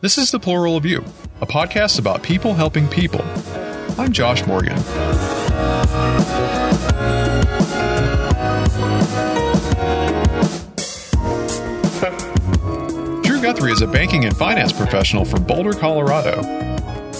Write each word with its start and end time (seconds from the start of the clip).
This 0.00 0.16
is 0.16 0.30
The 0.30 0.38
Plural 0.38 0.76
of 0.76 0.86
You, 0.86 1.04
a 1.40 1.46
podcast 1.46 1.98
about 1.98 2.22
people 2.22 2.54
helping 2.54 2.86
people. 2.86 3.20
I'm 3.98 4.12
Josh 4.12 4.46
Morgan. 4.46 4.76
Drew 13.24 13.42
Guthrie 13.42 13.72
is 13.72 13.82
a 13.82 13.88
banking 13.88 14.24
and 14.24 14.36
finance 14.36 14.72
professional 14.72 15.24
from 15.24 15.42
Boulder, 15.42 15.72
Colorado. 15.72 16.42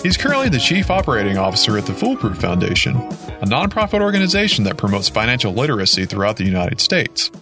He's 0.05 0.17
currently 0.17 0.49
the 0.49 0.61
Chief 0.61 0.89
Operating 0.89 1.37
Officer 1.37 1.77
at 1.77 1.87
the 1.87 1.95
Foolproof 1.95 2.39
Foundation, 2.41 2.95
a 2.95 3.45
nonprofit 3.45 4.01
organization 4.01 4.63
that 4.63 4.77
promotes 4.77 5.09
financial 5.09 5.53
literacy 5.53 6.07
throughout 6.07 6.37
the 6.37 6.45
United 6.45 6.81
States. 6.81 7.33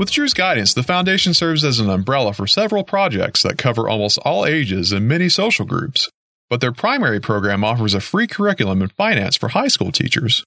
With 0.00 0.12
Drew's 0.12 0.32
guidance, 0.32 0.72
the 0.72 0.82
foundation 0.82 1.34
serves 1.34 1.62
as 1.62 1.78
an 1.78 1.90
umbrella 1.90 2.32
for 2.32 2.46
several 2.46 2.84
projects 2.84 3.42
that 3.42 3.58
cover 3.58 3.86
almost 3.86 4.16
all 4.20 4.46
ages 4.46 4.92
and 4.92 5.06
many 5.06 5.28
social 5.28 5.66
groups. 5.66 6.08
But 6.48 6.62
their 6.62 6.72
primary 6.72 7.20
program 7.20 7.62
offers 7.62 7.92
a 7.92 8.00
free 8.00 8.26
curriculum 8.26 8.80
in 8.80 8.88
finance 8.88 9.36
for 9.36 9.50
high 9.50 9.68
school 9.68 9.92
teachers. 9.92 10.42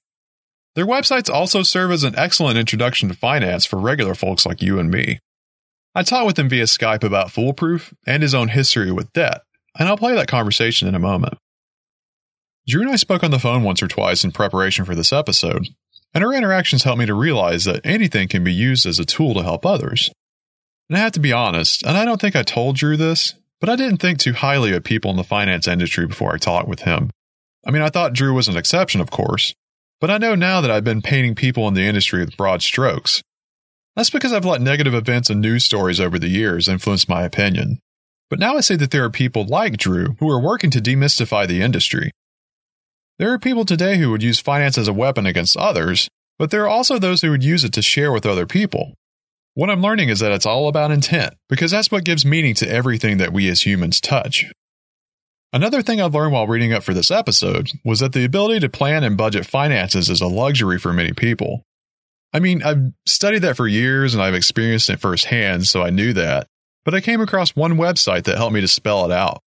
Their 0.74 0.86
websites 0.86 1.32
also 1.32 1.62
serve 1.62 1.92
as 1.92 2.02
an 2.02 2.18
excellent 2.18 2.58
introduction 2.58 3.08
to 3.10 3.14
finance 3.14 3.64
for 3.64 3.78
regular 3.78 4.16
folks 4.16 4.44
like 4.44 4.60
you 4.60 4.80
and 4.80 4.90
me. 4.90 5.20
I 5.94 6.02
talked 6.02 6.26
with 6.26 6.38
him 6.40 6.48
via 6.48 6.64
Skype 6.64 7.04
about 7.04 7.30
Foolproof 7.30 7.94
and 8.08 8.24
his 8.24 8.34
own 8.34 8.48
history 8.48 8.90
with 8.90 9.12
debt, 9.12 9.42
and 9.78 9.86
I'll 9.86 9.96
play 9.96 10.16
that 10.16 10.26
conversation 10.26 10.88
in 10.88 10.96
a 10.96 10.98
moment. 10.98 11.38
Drew 12.66 12.80
and 12.80 12.90
I 12.90 12.96
spoke 12.96 13.22
on 13.22 13.30
the 13.30 13.38
phone 13.38 13.62
once 13.62 13.84
or 13.84 13.86
twice 13.86 14.24
in 14.24 14.32
preparation 14.32 14.84
for 14.84 14.96
this 14.96 15.12
episode, 15.12 15.68
and 16.14 16.22
her 16.22 16.32
interactions 16.32 16.84
helped 16.84 17.00
me 17.00 17.06
to 17.06 17.14
realize 17.14 17.64
that 17.64 17.84
anything 17.84 18.28
can 18.28 18.44
be 18.44 18.52
used 18.52 18.86
as 18.86 18.98
a 18.98 19.04
tool 19.04 19.34
to 19.34 19.42
help 19.42 19.66
others. 19.66 20.10
And 20.88 20.96
I 20.96 21.00
have 21.00 21.12
to 21.12 21.20
be 21.20 21.32
honest, 21.32 21.82
and 21.82 21.96
I 21.96 22.04
don't 22.04 22.20
think 22.20 22.36
I 22.36 22.42
told 22.42 22.76
Drew 22.76 22.96
this, 22.96 23.34
but 23.60 23.68
I 23.68 23.76
didn't 23.76 23.98
think 23.98 24.18
too 24.18 24.34
highly 24.34 24.72
of 24.72 24.84
people 24.84 25.10
in 25.10 25.16
the 25.16 25.24
finance 25.24 25.66
industry 25.66 26.06
before 26.06 26.32
I 26.32 26.38
talked 26.38 26.68
with 26.68 26.80
him. 26.80 27.10
I 27.66 27.70
mean, 27.70 27.82
I 27.82 27.88
thought 27.88 28.12
Drew 28.12 28.34
was 28.34 28.48
an 28.48 28.56
exception, 28.56 29.00
of 29.00 29.10
course, 29.10 29.54
but 30.00 30.10
I 30.10 30.18
know 30.18 30.34
now 30.34 30.60
that 30.60 30.70
I've 30.70 30.84
been 30.84 31.02
painting 31.02 31.34
people 31.34 31.66
in 31.66 31.74
the 31.74 31.82
industry 31.82 32.20
with 32.20 32.36
broad 32.36 32.62
strokes. 32.62 33.22
That's 33.96 34.10
because 34.10 34.32
I've 34.32 34.44
let 34.44 34.60
negative 34.60 34.94
events 34.94 35.30
and 35.30 35.40
news 35.40 35.64
stories 35.64 36.00
over 36.00 36.18
the 36.18 36.28
years 36.28 36.68
influence 36.68 37.08
my 37.08 37.22
opinion. 37.22 37.78
But 38.28 38.38
now 38.38 38.56
I 38.56 38.60
say 38.60 38.76
that 38.76 38.90
there 38.90 39.04
are 39.04 39.10
people 39.10 39.46
like 39.46 39.76
Drew 39.76 40.16
who 40.18 40.28
are 40.30 40.40
working 40.40 40.70
to 40.70 40.80
demystify 40.80 41.46
the 41.46 41.62
industry 41.62 42.10
there 43.18 43.32
are 43.32 43.38
people 43.38 43.64
today 43.64 43.98
who 43.98 44.10
would 44.10 44.22
use 44.22 44.40
finance 44.40 44.76
as 44.76 44.88
a 44.88 44.92
weapon 44.92 45.26
against 45.26 45.56
others, 45.56 46.08
but 46.38 46.50
there 46.50 46.64
are 46.64 46.68
also 46.68 46.98
those 46.98 47.22
who 47.22 47.30
would 47.30 47.44
use 47.44 47.64
it 47.64 47.72
to 47.74 47.82
share 47.82 48.12
with 48.12 48.26
other 48.26 48.46
people. 48.46 48.94
What 49.54 49.70
I'm 49.70 49.82
learning 49.82 50.08
is 50.08 50.18
that 50.18 50.32
it's 50.32 50.46
all 50.46 50.66
about 50.66 50.90
intent, 50.90 51.34
because 51.48 51.70
that's 51.70 51.90
what 51.90 52.04
gives 52.04 52.26
meaning 52.26 52.54
to 52.56 52.68
everything 52.68 53.18
that 53.18 53.32
we 53.32 53.48
as 53.48 53.64
humans 53.64 54.00
touch. 54.00 54.50
Another 55.52 55.82
thing 55.82 56.00
I've 56.00 56.14
learned 56.14 56.32
while 56.32 56.48
reading 56.48 56.72
up 56.72 56.82
for 56.82 56.92
this 56.92 57.12
episode 57.12 57.70
was 57.84 58.00
that 58.00 58.12
the 58.12 58.24
ability 58.24 58.58
to 58.58 58.68
plan 58.68 59.04
and 59.04 59.16
budget 59.16 59.46
finances 59.46 60.10
is 60.10 60.20
a 60.20 60.26
luxury 60.26 60.80
for 60.80 60.92
many 60.92 61.12
people. 61.12 61.62
I 62.32 62.40
mean, 62.40 62.64
I've 62.64 62.90
studied 63.06 63.42
that 63.42 63.56
for 63.56 63.68
years 63.68 64.12
and 64.12 64.20
I've 64.20 64.34
experienced 64.34 64.90
it 64.90 64.98
firsthand, 64.98 65.68
so 65.68 65.84
I 65.84 65.90
knew 65.90 66.12
that, 66.14 66.48
but 66.84 66.92
I 66.92 67.00
came 67.00 67.20
across 67.20 67.54
one 67.54 67.74
website 67.74 68.24
that 68.24 68.36
helped 68.36 68.54
me 68.54 68.60
to 68.60 68.66
spell 68.66 69.04
it 69.04 69.12
out. 69.12 69.38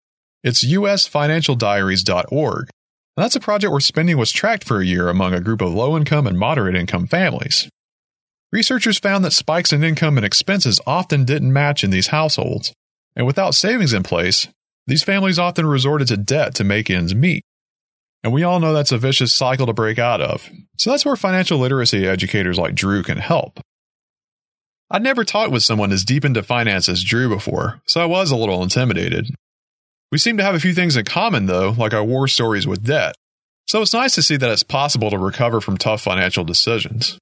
It's 0.45 0.65
usfinancialdiaries.org, 0.65 2.69
that's 3.17 3.37
a 3.37 3.41
project 3.41 3.71
where 3.71 3.81
spending 3.81 4.19
was 4.19 4.31
tracked 4.31 4.65
for 4.65 4.81
a 4.81 4.87
year 4.87 5.09
among 5.09 5.33
a 5.33 5.41
group 5.41 5.61
of 5.61 5.73
low 5.73 5.97
income 5.97 6.27
and 6.27 6.39
moderate 6.39 6.77
income 6.77 7.07
families. 7.07 7.69
Researchers 8.53 8.99
found 8.99 9.25
that 9.25 9.33
spikes 9.33 9.73
in 9.73 9.83
income 9.83 10.17
and 10.17 10.25
expenses 10.25 10.81
often 10.87 11.25
didn't 11.25 11.53
match 11.53 11.83
in 11.83 11.91
these 11.91 12.09
households, 12.09 12.73
and 13.15 13.27
without 13.27 13.55
savings 13.55 13.93
in 13.93 14.03
place, 14.03 14.49
these 14.87 15.03
families 15.03 15.39
often 15.39 15.67
resorted 15.67 16.09
to 16.09 16.17
debt 16.17 16.55
to 16.55 16.65
make 16.65 16.91
ends 16.91 17.15
meet. 17.15 17.43
And 18.23 18.33
we 18.33 18.43
all 18.45 18.61
know 18.61 18.73
that's 18.73 18.93
a 18.93 18.99
vicious 18.99 19.33
cycle 19.33 19.67
to 19.67 19.73
break 19.73 19.99
out 19.99 20.21
of, 20.21 20.51
so 20.79 20.91
that's 20.91 21.05
where 21.05 21.17
financial 21.17 21.59
literacy 21.59 22.07
educators 22.07 22.59
like 22.59 22.75
Drew 22.75 23.03
can 23.03 23.19
help. 23.19 23.61
I'd 24.91 25.03
never 25.03 25.25
talked 25.25 25.51
with 25.51 25.65
someone 25.65 25.91
as 25.91 26.05
deep 26.05 26.25
into 26.25 26.43
finance 26.43 26.89
as 26.89 27.03
Drew 27.03 27.29
before, 27.29 27.81
so 27.87 28.01
I 28.01 28.07
was 28.07 28.31
a 28.31 28.37
little 28.37 28.63
intimidated. 28.63 29.35
We 30.13 30.19
seem 30.19 30.37
to 30.37 30.45
have 30.45 30.55
a 30.55 30.61
few 30.61 30.73
things 30.73 30.97
in 30.97 31.05
common, 31.05 31.47
though, 31.47 31.75
like 31.77 31.93
our 31.93 32.05
war 32.05 32.29
stories 32.29 32.67
with 32.67 32.87
debt. 32.87 33.17
So 33.67 33.83
it's 33.83 33.93
nice 33.93 34.15
to 34.15 34.23
see 34.23 34.37
that 34.37 34.51
it's 34.51 34.63
possible 34.63 35.11
to 35.11 35.19
recover 35.19 35.61
from 35.61 35.77
tough 35.77 36.01
financial 36.01 36.45
decisions. 36.45 37.19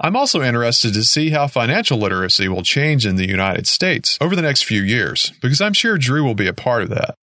I'm 0.00 0.16
also 0.16 0.42
interested 0.42 0.94
to 0.94 1.04
see 1.04 1.30
how 1.30 1.46
financial 1.46 1.98
literacy 1.98 2.48
will 2.48 2.62
change 2.62 3.04
in 3.04 3.16
the 3.16 3.28
United 3.28 3.66
States 3.66 4.16
over 4.20 4.34
the 4.34 4.42
next 4.42 4.64
few 4.64 4.82
years, 4.82 5.32
because 5.42 5.60
I'm 5.60 5.74
sure 5.74 5.98
Drew 5.98 6.24
will 6.24 6.34
be 6.34 6.46
a 6.46 6.54
part 6.54 6.82
of 6.82 6.88
that. 6.90 7.14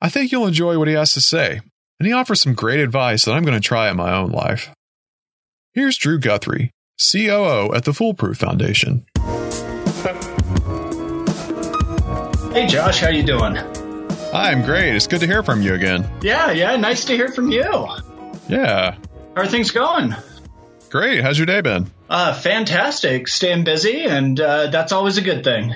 I 0.00 0.08
think 0.08 0.32
you'll 0.32 0.48
enjoy 0.48 0.78
what 0.78 0.88
he 0.88 0.94
has 0.94 1.12
to 1.14 1.20
say, 1.20 1.60
and 2.00 2.06
he 2.06 2.12
offers 2.12 2.40
some 2.42 2.54
great 2.54 2.80
advice 2.80 3.24
that 3.24 3.32
I'm 3.32 3.44
going 3.44 3.60
to 3.60 3.66
try 3.66 3.88
in 3.88 3.96
my 3.96 4.12
own 4.12 4.30
life. 4.30 4.70
Here's 5.74 5.96
Drew 5.96 6.18
Guthrie, 6.18 6.70
COO 6.98 7.72
at 7.72 7.84
the 7.84 7.94
Foolproof 7.94 8.36
Foundation. 8.36 9.06
Hey 12.52 12.66
Josh, 12.66 13.00
how 13.00 13.08
you 13.08 13.22
doing? 13.22 13.56
I'm 14.32 14.62
great. 14.62 14.94
It's 14.96 15.06
good 15.06 15.20
to 15.20 15.26
hear 15.26 15.42
from 15.42 15.60
you 15.60 15.74
again. 15.74 16.10
Yeah, 16.22 16.52
yeah, 16.52 16.76
nice 16.76 17.04
to 17.06 17.12
hear 17.14 17.28
from 17.28 17.50
you. 17.50 17.88
Yeah. 18.48 18.96
How 19.34 19.42
are 19.42 19.46
things 19.46 19.70
going? 19.70 20.14
Great. 20.88 21.22
How's 21.22 21.38
your 21.38 21.46
day 21.46 21.60
been? 21.60 21.90
Uh, 22.08 22.32
fantastic. 22.32 23.28
Staying 23.28 23.64
busy, 23.64 24.04
and 24.04 24.40
uh, 24.40 24.68
that's 24.68 24.92
always 24.92 25.18
a 25.18 25.22
good 25.22 25.44
thing. 25.44 25.74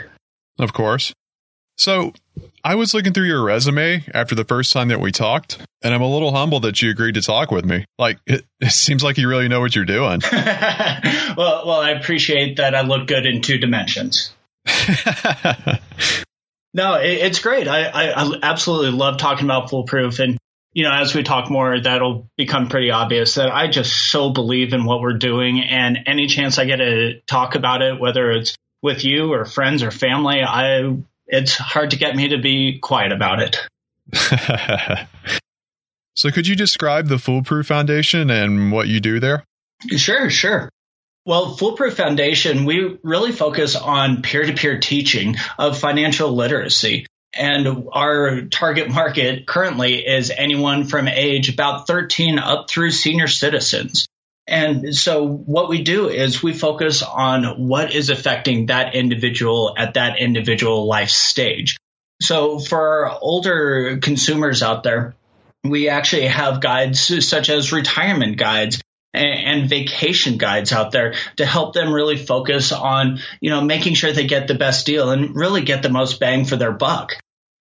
Of 0.58 0.72
course. 0.72 1.12
So, 1.76 2.14
I 2.64 2.74
was 2.74 2.94
looking 2.94 3.12
through 3.12 3.26
your 3.26 3.42
resume 3.42 4.04
after 4.14 4.34
the 4.34 4.44
first 4.44 4.72
time 4.72 4.88
that 4.88 5.00
we 5.00 5.12
talked, 5.12 5.58
and 5.82 5.92
I'm 5.92 6.00
a 6.00 6.10
little 6.10 6.32
humbled 6.32 6.62
that 6.62 6.80
you 6.80 6.90
agreed 6.90 7.14
to 7.16 7.22
talk 7.22 7.50
with 7.50 7.66
me. 7.66 7.84
Like, 7.98 8.18
it, 8.26 8.46
it 8.60 8.72
seems 8.72 9.04
like 9.04 9.18
you 9.18 9.28
really 9.28 9.48
know 9.48 9.60
what 9.60 9.76
you're 9.76 9.84
doing. 9.84 10.20
well, 10.32 11.66
well, 11.66 11.80
I 11.80 11.90
appreciate 11.90 12.56
that 12.56 12.74
I 12.74 12.80
look 12.80 13.06
good 13.06 13.26
in 13.26 13.42
two 13.42 13.58
dimensions. 13.58 14.34
No, 16.76 16.94
it, 16.96 17.08
it's 17.08 17.38
great. 17.38 17.68
I, 17.68 17.84
I, 17.84 18.22
I 18.22 18.38
absolutely 18.42 18.90
love 18.90 19.16
talking 19.16 19.46
about 19.46 19.70
foolproof. 19.70 20.18
And, 20.18 20.36
you 20.74 20.84
know, 20.84 20.92
as 20.92 21.14
we 21.14 21.22
talk 21.22 21.50
more, 21.50 21.80
that'll 21.80 22.28
become 22.36 22.68
pretty 22.68 22.90
obvious 22.90 23.36
that 23.36 23.50
I 23.50 23.66
just 23.66 24.10
so 24.10 24.28
believe 24.28 24.74
in 24.74 24.84
what 24.84 25.00
we're 25.00 25.16
doing. 25.16 25.60
And 25.60 26.00
any 26.04 26.26
chance 26.26 26.58
I 26.58 26.66
get 26.66 26.76
to 26.76 27.20
talk 27.22 27.54
about 27.54 27.80
it, 27.80 27.98
whether 27.98 28.30
it's 28.30 28.54
with 28.82 29.06
you 29.06 29.32
or 29.32 29.46
friends 29.46 29.82
or 29.82 29.90
family, 29.90 30.42
I, 30.42 30.98
it's 31.26 31.54
hard 31.54 31.92
to 31.92 31.96
get 31.96 32.14
me 32.14 32.28
to 32.28 32.38
be 32.38 32.78
quiet 32.78 33.10
about 33.10 33.40
it. 33.40 33.56
so 36.14 36.30
could 36.30 36.46
you 36.46 36.56
describe 36.56 37.08
the 37.08 37.18
Foolproof 37.18 37.68
Foundation 37.68 38.28
and 38.28 38.70
what 38.70 38.86
you 38.86 39.00
do 39.00 39.18
there? 39.18 39.44
Sure, 39.96 40.28
sure. 40.28 40.68
Well, 41.26 41.56
Foolproof 41.56 41.96
Foundation, 41.96 42.66
we 42.66 43.00
really 43.02 43.32
focus 43.32 43.74
on 43.74 44.22
peer 44.22 44.46
to 44.46 44.52
peer 44.52 44.78
teaching 44.78 45.34
of 45.58 45.76
financial 45.76 46.30
literacy. 46.32 47.06
And 47.34 47.88
our 47.92 48.42
target 48.42 48.88
market 48.88 49.44
currently 49.44 50.06
is 50.06 50.30
anyone 50.30 50.84
from 50.84 51.08
age 51.08 51.48
about 51.48 51.88
13 51.88 52.38
up 52.38 52.70
through 52.70 52.92
senior 52.92 53.26
citizens. 53.26 54.06
And 54.46 54.94
so 54.94 55.26
what 55.26 55.68
we 55.68 55.82
do 55.82 56.08
is 56.08 56.44
we 56.44 56.52
focus 56.52 57.02
on 57.02 57.66
what 57.66 57.92
is 57.92 58.08
affecting 58.08 58.66
that 58.66 58.94
individual 58.94 59.74
at 59.76 59.94
that 59.94 60.20
individual 60.20 60.86
life 60.86 61.10
stage. 61.10 61.76
So 62.22 62.60
for 62.60 63.10
older 63.20 63.98
consumers 63.98 64.62
out 64.62 64.84
there, 64.84 65.16
we 65.64 65.88
actually 65.88 66.28
have 66.28 66.60
guides 66.60 67.26
such 67.26 67.50
as 67.50 67.72
retirement 67.72 68.36
guides 68.36 68.80
and, 69.16 69.68
vacation 69.68 70.38
guides 70.38 70.72
out 70.72 70.92
there 70.92 71.14
to 71.36 71.44
help 71.44 71.74
them 71.74 71.92
really 71.92 72.16
focus 72.16 72.72
on, 72.72 73.18
you 73.40 73.50
know, 73.50 73.60
making 73.60 73.94
sure 73.94 74.12
they 74.12 74.26
get 74.26 74.46
the 74.46 74.54
best 74.54 74.86
deal 74.86 75.10
and 75.10 75.34
really 75.34 75.62
get 75.62 75.82
the 75.82 75.88
most 75.88 76.20
bang 76.20 76.44
for 76.44 76.56
their 76.56 76.72
buck. 76.72 77.14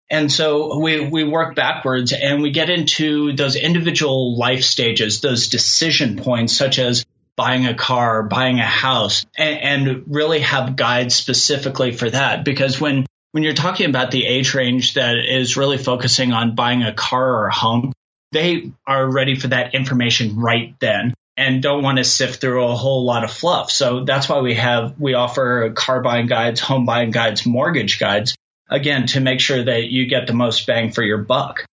And 0.10 0.32
so 0.32 0.80
we, 0.80 1.00
we 1.10 1.24
work 1.24 1.56
backwards 1.56 2.14
and 2.14 2.44
we 2.44 2.52
get 2.52 2.70
into 2.70 3.34
those 3.34 3.56
individual 3.56 4.38
life 4.38 4.64
stages, 4.64 5.22
those 5.22 5.48
decision 5.48 6.18
points, 6.18 6.56
such 6.56 6.78
as 6.78 7.06
buying 7.36 7.66
a 7.66 7.74
car, 7.74 8.24
buying 8.24 8.60
a 8.60 8.66
house, 8.66 9.26
and, 9.36 9.60
and 9.60 10.04
really 10.08 10.42
have 10.42 10.76
guides 10.76 11.16
specifically 11.16 11.92
for 11.92 12.10
that. 12.10 12.46
Because 12.46 12.80
when, 12.80 13.08
when 13.32 13.44
you're 13.44 13.54
talking 13.54 13.90
about 13.90 14.12
the 14.12 14.26
age 14.26 14.54
range 14.54 14.94
that 14.94 15.16
is 15.18 15.58
really 15.58 15.80
focusing 15.80 16.34
on 16.34 16.56
buying 16.56 16.84
a 16.84 16.94
car 16.94 17.42
or 17.42 17.48
a 17.48 17.54
home, 17.54 17.92
they 18.32 18.72
are 18.86 19.12
ready 19.12 19.36
for 19.36 19.48
that 19.48 19.74
information 19.74 20.40
right 20.40 20.76
then 20.80 21.15
and 21.38 21.62
don't 21.62 21.84
want 21.84 21.98
to 21.98 22.04
sift 22.04 22.42
through 22.42 22.66
a 22.66 22.76
whole 22.76 23.06
lot 23.06 23.24
of 23.24 23.32
fluff. 23.32 23.70
So 23.72 24.06
that's 24.06 24.30
why 24.30 24.40
we 24.40 24.56
have, 24.56 25.00
we 25.00 25.14
offer 25.14 25.72
car 25.72 26.02
buying 26.02 26.28
guides, 26.28 26.60
home 26.60 26.86
buying 26.86 27.12
guides, 27.12 27.46
mortgage 27.46 28.00
guides, 28.00 28.36
again, 28.70 29.08
to 29.08 29.20
make 29.20 29.40
sure 29.40 29.64
that 29.64 29.86
you 29.86 30.08
get 30.08 30.28
the 30.28 30.34
most 30.34 30.66
bang 30.66 30.92
for 30.92 31.04
your 31.04 31.20
buck. 31.20 31.66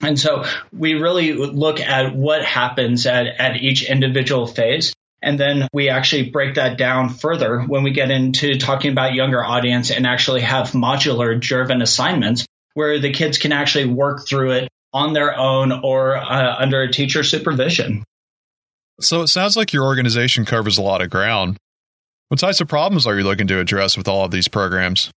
And 0.00 0.18
so 0.18 0.44
we 0.72 0.94
really 0.94 1.32
look 1.32 1.80
at 1.80 2.14
what 2.14 2.44
happens 2.44 3.06
at, 3.06 3.26
at 3.26 3.56
each 3.56 3.88
individual 3.88 4.46
phase. 4.46 4.92
And 5.22 5.40
then 5.40 5.68
we 5.72 5.88
actually 5.88 6.30
break 6.30 6.56
that 6.56 6.76
down 6.76 7.08
further 7.08 7.60
when 7.60 7.82
we 7.82 7.92
get 7.92 8.10
into 8.10 8.58
talking 8.58 8.92
about 8.92 9.14
younger 9.14 9.42
audience 9.42 9.90
and 9.90 10.06
actually 10.06 10.42
have 10.42 10.72
modular 10.72 11.40
driven 11.40 11.80
assignments 11.80 12.44
where 12.74 12.98
the 12.98 13.12
kids 13.12 13.38
can 13.38 13.52
actually 13.52 13.86
work 13.86 14.26
through 14.26 14.50
it 14.52 14.68
on 14.92 15.12
their 15.12 15.36
own 15.36 15.72
or 15.72 16.16
uh, 16.16 16.56
under 16.58 16.82
a 16.82 16.92
teacher 16.92 17.22
supervision. 17.22 18.04
So 19.00 19.22
it 19.22 19.28
sounds 19.28 19.56
like 19.56 19.72
your 19.72 19.84
organization 19.84 20.44
covers 20.44 20.78
a 20.78 20.82
lot 20.82 21.02
of 21.02 21.10
ground. 21.10 21.56
What 22.28 22.40
types 22.40 22.60
of 22.60 22.68
problems 22.68 23.06
are 23.06 23.16
you 23.16 23.24
looking 23.24 23.46
to 23.48 23.60
address 23.60 23.96
with 23.96 24.08
all 24.08 24.24
of 24.24 24.30
these 24.30 24.48
programs? 24.48 25.10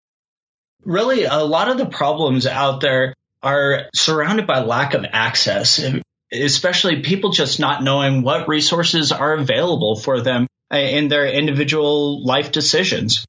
Really, 0.84 1.24
a 1.24 1.38
lot 1.38 1.70
of 1.70 1.78
the 1.78 1.86
problems 1.86 2.46
out 2.46 2.82
there 2.82 3.14
are 3.44 3.88
surrounded 3.94 4.48
by 4.48 4.60
lack 4.60 4.94
of 4.94 5.06
access, 5.12 5.84
especially 6.32 7.02
people 7.02 7.32
just 7.32 7.60
not 7.60 7.84
knowing 7.84 8.24
what 8.24 8.48
resources 8.48 9.12
are 9.12 9.34
available 9.34 9.96
for 9.96 10.22
them 10.22 10.48
in 10.72 11.08
their 11.08 11.28
individual 11.28 12.26
life 12.26 12.52
decisions. 12.52 13.26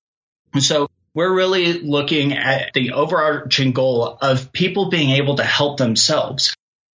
So 0.59 0.89
we're 1.15 1.35
really 1.35 1.75
looking 1.75 2.33
at 2.33 2.73
the 2.75 2.93
overarching 2.93 3.73
goal 3.73 4.19
of 4.21 4.53
people 4.53 4.89
being 4.89 5.11
able 5.11 5.37
to 5.37 5.45
help 5.45 5.79
themselves. 5.79 6.55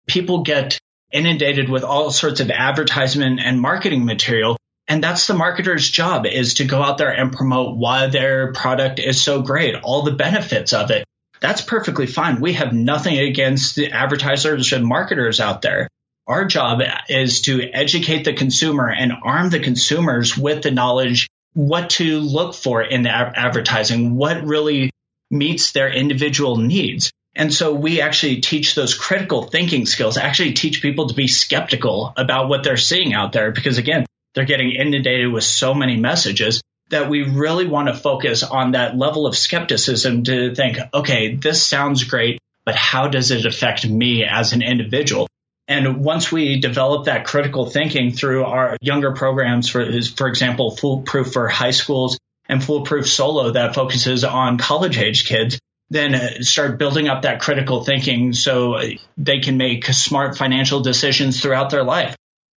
People 0.07 0.44
get 0.44 0.80
inundated 1.11 1.69
with 1.69 1.83
all 1.83 2.11
sorts 2.11 2.39
of 2.39 2.51
advertisement 2.51 3.39
and 3.39 3.59
marketing 3.59 4.06
material. 4.06 4.57
And 4.88 5.03
that's 5.03 5.27
the 5.27 5.33
marketer's 5.33 5.89
job 5.89 6.25
is 6.25 6.56
to 6.56 6.65
go 6.65 6.81
out 6.81 6.97
there 6.97 7.11
and 7.11 7.31
promote 7.31 7.77
why 7.77 8.07
their 8.07 8.53
product 8.53 9.00
is 9.00 9.21
so 9.21 9.41
great, 9.41 9.75
all 9.75 10.01
the 10.03 10.11
benefits 10.11 10.73
of 10.73 10.91
it. 10.91 11.06
That's 11.41 11.61
perfectly 11.61 12.07
fine. 12.07 12.41
We 12.41 12.53
have 12.53 12.73
nothing 12.73 13.17
against 13.17 13.75
the 13.75 13.91
advertisers 13.91 14.73
and 14.73 14.85
marketers 14.85 15.39
out 15.39 15.61
there. 15.61 15.88
Our 16.27 16.45
job 16.45 16.81
is 17.07 17.41
to 17.44 17.62
educate 17.62 18.23
the 18.23 18.33
consumer 18.33 18.89
and 18.89 19.13
arm 19.23 19.50
the 19.50 19.59
consumers 19.59 20.38
with 20.38 20.63
the 20.63 20.71
knowledge 20.71 21.27
what 21.53 21.89
to 21.91 22.19
look 22.19 22.53
for 22.53 22.81
in 22.81 23.03
the 23.03 23.09
advertising, 23.09 24.15
what 24.15 24.44
really 24.44 24.91
meets 25.31 25.71
their 25.71 25.91
individual 25.91 26.57
needs. 26.57 27.12
And 27.35 27.53
so 27.53 27.73
we 27.73 28.01
actually 28.01 28.41
teach 28.41 28.75
those 28.75 28.95
critical 28.95 29.43
thinking 29.43 29.85
skills, 29.85 30.17
actually 30.17 30.53
teach 30.53 30.81
people 30.81 31.07
to 31.09 31.13
be 31.13 31.27
skeptical 31.27 32.13
about 32.17 32.49
what 32.49 32.63
they're 32.63 32.77
seeing 32.77 33.13
out 33.13 33.31
there 33.31 33.51
because 33.51 33.77
again, 33.77 34.05
they're 34.33 34.45
getting 34.45 34.71
inundated 34.71 35.31
with 35.31 35.43
so 35.43 35.73
many 35.73 35.97
messages 35.97 36.61
that 36.89 37.09
we 37.09 37.23
really 37.23 37.67
want 37.67 37.87
to 37.87 37.93
focus 37.93 38.43
on 38.43 38.71
that 38.71 38.97
level 38.97 39.27
of 39.27 39.37
skepticism 39.37 40.23
to 40.23 40.55
think, 40.55 40.77
okay, 40.93 41.35
this 41.35 41.63
sounds 41.63 42.03
great, 42.03 42.39
but 42.65 42.75
how 42.75 43.07
does 43.07 43.31
it 43.31 43.45
affect 43.45 43.87
me 43.87 44.23
as 44.23 44.53
an 44.53 44.61
individual? 44.61 45.27
And 45.67 46.03
once 46.03 46.31
we 46.31 46.59
develop 46.59 47.05
that 47.05 47.25
critical 47.25 47.67
thinking 47.67 48.11
through 48.11 48.43
our 48.43 48.75
younger 48.81 49.11
programs, 49.11 49.69
for, 49.69 49.85
for 50.15 50.27
example, 50.27 50.75
Foolproof 50.75 51.31
for 51.31 51.47
high 51.47 51.71
schools 51.71 52.17
and 52.47 52.63
Foolproof 52.63 53.07
Solo 53.07 53.51
that 53.51 53.75
focuses 53.75 54.23
on 54.23 54.57
college 54.57 54.97
age 54.97 55.27
kids, 55.27 55.59
then 55.89 56.15
uh, 56.15 56.41
start 56.41 56.77
building 56.77 57.07
up 57.07 57.24
that 57.24 57.41
critical 57.41 57.83
thinking 57.83 58.33
so 58.33 58.80
they 59.18 59.39
can 59.39 59.57
make 59.57 59.86
smart 59.86 60.38
financial 60.38 60.81
decisions 60.81 61.41
throughout 61.41 61.69
their 61.69 61.83
life. 61.83 62.15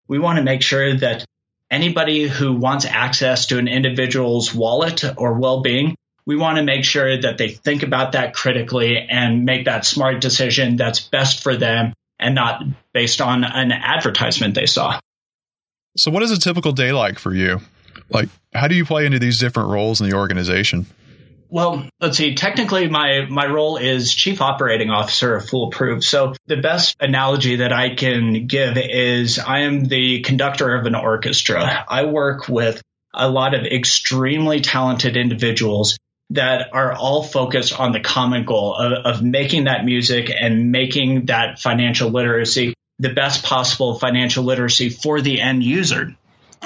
We 0.07 0.19
want 0.19 0.37
to 0.37 0.43
make 0.43 0.61
sure 0.61 0.95
that 0.97 1.25
anybody 1.69 2.27
who 2.27 2.53
wants 2.53 2.85
access 2.85 3.47
to 3.47 3.57
an 3.57 3.67
individual's 3.67 4.53
wallet 4.53 5.03
or 5.17 5.33
well-being, 5.33 5.95
we 6.25 6.35
want 6.35 6.57
to 6.57 6.63
make 6.63 6.83
sure 6.83 7.19
that 7.21 7.37
they 7.37 7.49
think 7.49 7.83
about 7.83 8.11
that 8.11 8.33
critically 8.33 8.97
and 8.97 9.45
make 9.45 9.65
that 9.65 9.85
smart 9.85 10.21
decision 10.21 10.75
that's 10.75 10.99
best 10.99 11.41
for 11.41 11.55
them 11.55 11.93
and 12.19 12.35
not 12.35 12.63
based 12.93 13.21
on 13.21 13.43
an 13.43 13.71
advertisement 13.71 14.53
they 14.53 14.67
saw. 14.67 14.99
So, 15.97 16.11
what 16.11 16.23
is 16.23 16.31
a 16.31 16.39
typical 16.39 16.71
day 16.71 16.91
like 16.91 17.19
for 17.19 17.33
you? 17.33 17.61
Like, 18.09 18.29
how 18.53 18.67
do 18.67 18.75
you 18.75 18.85
play 18.85 19.05
into 19.05 19.19
these 19.19 19.39
different 19.39 19.69
roles 19.69 19.99
in 19.99 20.09
the 20.09 20.15
organization? 20.15 20.85
Well, 21.51 21.85
let's 21.99 22.17
see. 22.17 22.35
Technically, 22.35 22.87
my, 22.87 23.25
my 23.29 23.45
role 23.45 23.75
is 23.75 24.13
chief 24.13 24.41
operating 24.41 24.89
officer 24.89 25.35
of 25.35 25.49
Foolproof. 25.49 26.01
So 26.01 26.33
the 26.47 26.55
best 26.55 26.95
analogy 27.01 27.57
that 27.57 27.73
I 27.73 27.93
can 27.93 28.47
give 28.47 28.77
is 28.77 29.37
I 29.37 29.59
am 29.59 29.83
the 29.83 30.21
conductor 30.21 30.73
of 30.73 30.85
an 30.85 30.95
orchestra. 30.95 31.85
I 31.89 32.05
work 32.05 32.47
with 32.47 32.81
a 33.13 33.29
lot 33.29 33.53
of 33.53 33.65
extremely 33.65 34.61
talented 34.61 35.17
individuals 35.17 35.97
that 36.29 36.69
are 36.71 36.93
all 36.93 37.21
focused 37.21 37.77
on 37.77 37.91
the 37.91 37.99
common 37.99 38.45
goal 38.45 38.73
of, 38.73 39.17
of 39.17 39.21
making 39.21 39.65
that 39.65 39.83
music 39.83 40.31
and 40.31 40.71
making 40.71 41.25
that 41.25 41.59
financial 41.59 42.09
literacy 42.09 42.73
the 42.99 43.09
best 43.09 43.43
possible 43.43 43.99
financial 43.99 44.45
literacy 44.45 44.87
for 44.87 45.19
the 45.19 45.41
end 45.41 45.63
user. 45.63 46.15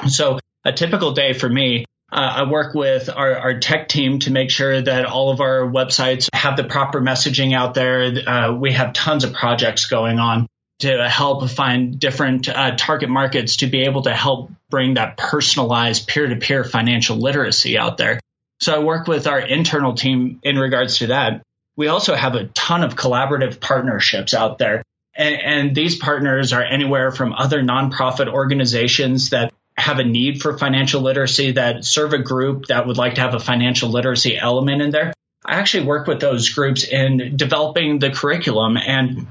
So 0.07 0.37
a 0.63 0.71
typical 0.71 1.13
day 1.13 1.33
for 1.33 1.49
me, 1.49 1.84
uh, 2.11 2.15
I 2.15 2.43
work 2.49 2.75
with 2.75 3.09
our, 3.09 3.35
our, 3.35 3.59
tech 3.59 3.89
team 3.89 4.19
to 4.19 4.31
make 4.31 4.51
sure 4.51 4.79
that 4.79 5.05
all 5.05 5.31
of 5.31 5.41
our 5.41 5.61
websites 5.61 6.29
have 6.33 6.55
the 6.55 6.63
proper 6.63 7.01
messaging 7.01 7.53
out 7.55 7.73
there. 7.73 8.13
Uh, 8.27 8.53
we 8.53 8.73
have 8.73 8.93
tons 8.93 9.23
of 9.23 9.33
projects 9.33 9.87
going 9.87 10.19
on 10.19 10.47
to 10.79 11.09
help 11.09 11.49
find 11.49 11.99
different 11.99 12.47
uh, 12.47 12.75
target 12.75 13.09
markets 13.09 13.57
to 13.57 13.67
be 13.67 13.83
able 13.83 14.03
to 14.03 14.13
help 14.13 14.51
bring 14.69 14.95
that 14.95 15.17
personalized 15.17 16.07
peer 16.07 16.27
to 16.27 16.35
peer 16.35 16.63
financial 16.63 17.17
literacy 17.17 17.77
out 17.77 17.97
there. 17.97 18.19
So 18.59 18.75
I 18.75 18.79
work 18.79 19.07
with 19.07 19.27
our 19.27 19.39
internal 19.39 19.93
team 19.93 20.39
in 20.43 20.57
regards 20.57 20.99
to 20.99 21.07
that. 21.07 21.41
We 21.75 21.87
also 21.87 22.15
have 22.15 22.35
a 22.35 22.45
ton 22.45 22.83
of 22.83 22.95
collaborative 22.95 23.59
partnerships 23.59 24.33
out 24.33 24.57
there. 24.57 24.83
And, 25.17 25.35
and, 25.41 25.75
these 25.75 25.97
partners 25.97 26.51
are 26.51 26.61
anywhere 26.61 27.09
from 27.09 27.31
other 27.31 27.61
nonprofit 27.61 28.27
organizations 28.27 29.29
that 29.29 29.53
have 29.77 29.99
a 29.99 30.03
need 30.03 30.41
for 30.41 30.57
financial 30.57 31.01
literacy 31.01 31.53
that 31.53 31.83
serve 31.83 32.13
a 32.13 32.19
group 32.19 32.67
that 32.67 32.87
would 32.87 32.97
like 32.97 33.15
to 33.15 33.21
have 33.21 33.33
a 33.33 33.39
financial 33.39 33.89
literacy 33.89 34.37
element 34.37 34.81
in 34.81 34.89
there. 34.91 35.13
I 35.45 35.55
actually 35.55 35.85
work 35.85 36.07
with 36.07 36.19
those 36.19 36.49
groups 36.49 36.83
in 36.83 37.37
developing 37.37 37.99
the 37.99 38.11
curriculum 38.11 38.77
and 38.77 39.27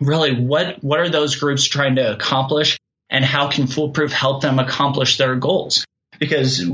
really 0.00 0.34
what, 0.34 0.82
what 0.84 1.00
are 1.00 1.08
those 1.08 1.36
groups 1.36 1.64
trying 1.64 1.96
to 1.96 2.12
accomplish 2.12 2.78
and 3.08 3.24
how 3.24 3.48
can 3.48 3.66
Foolproof 3.66 4.12
help 4.12 4.42
them 4.42 4.58
accomplish 4.58 5.16
their 5.16 5.34
goals? 5.36 5.84
Because 6.18 6.64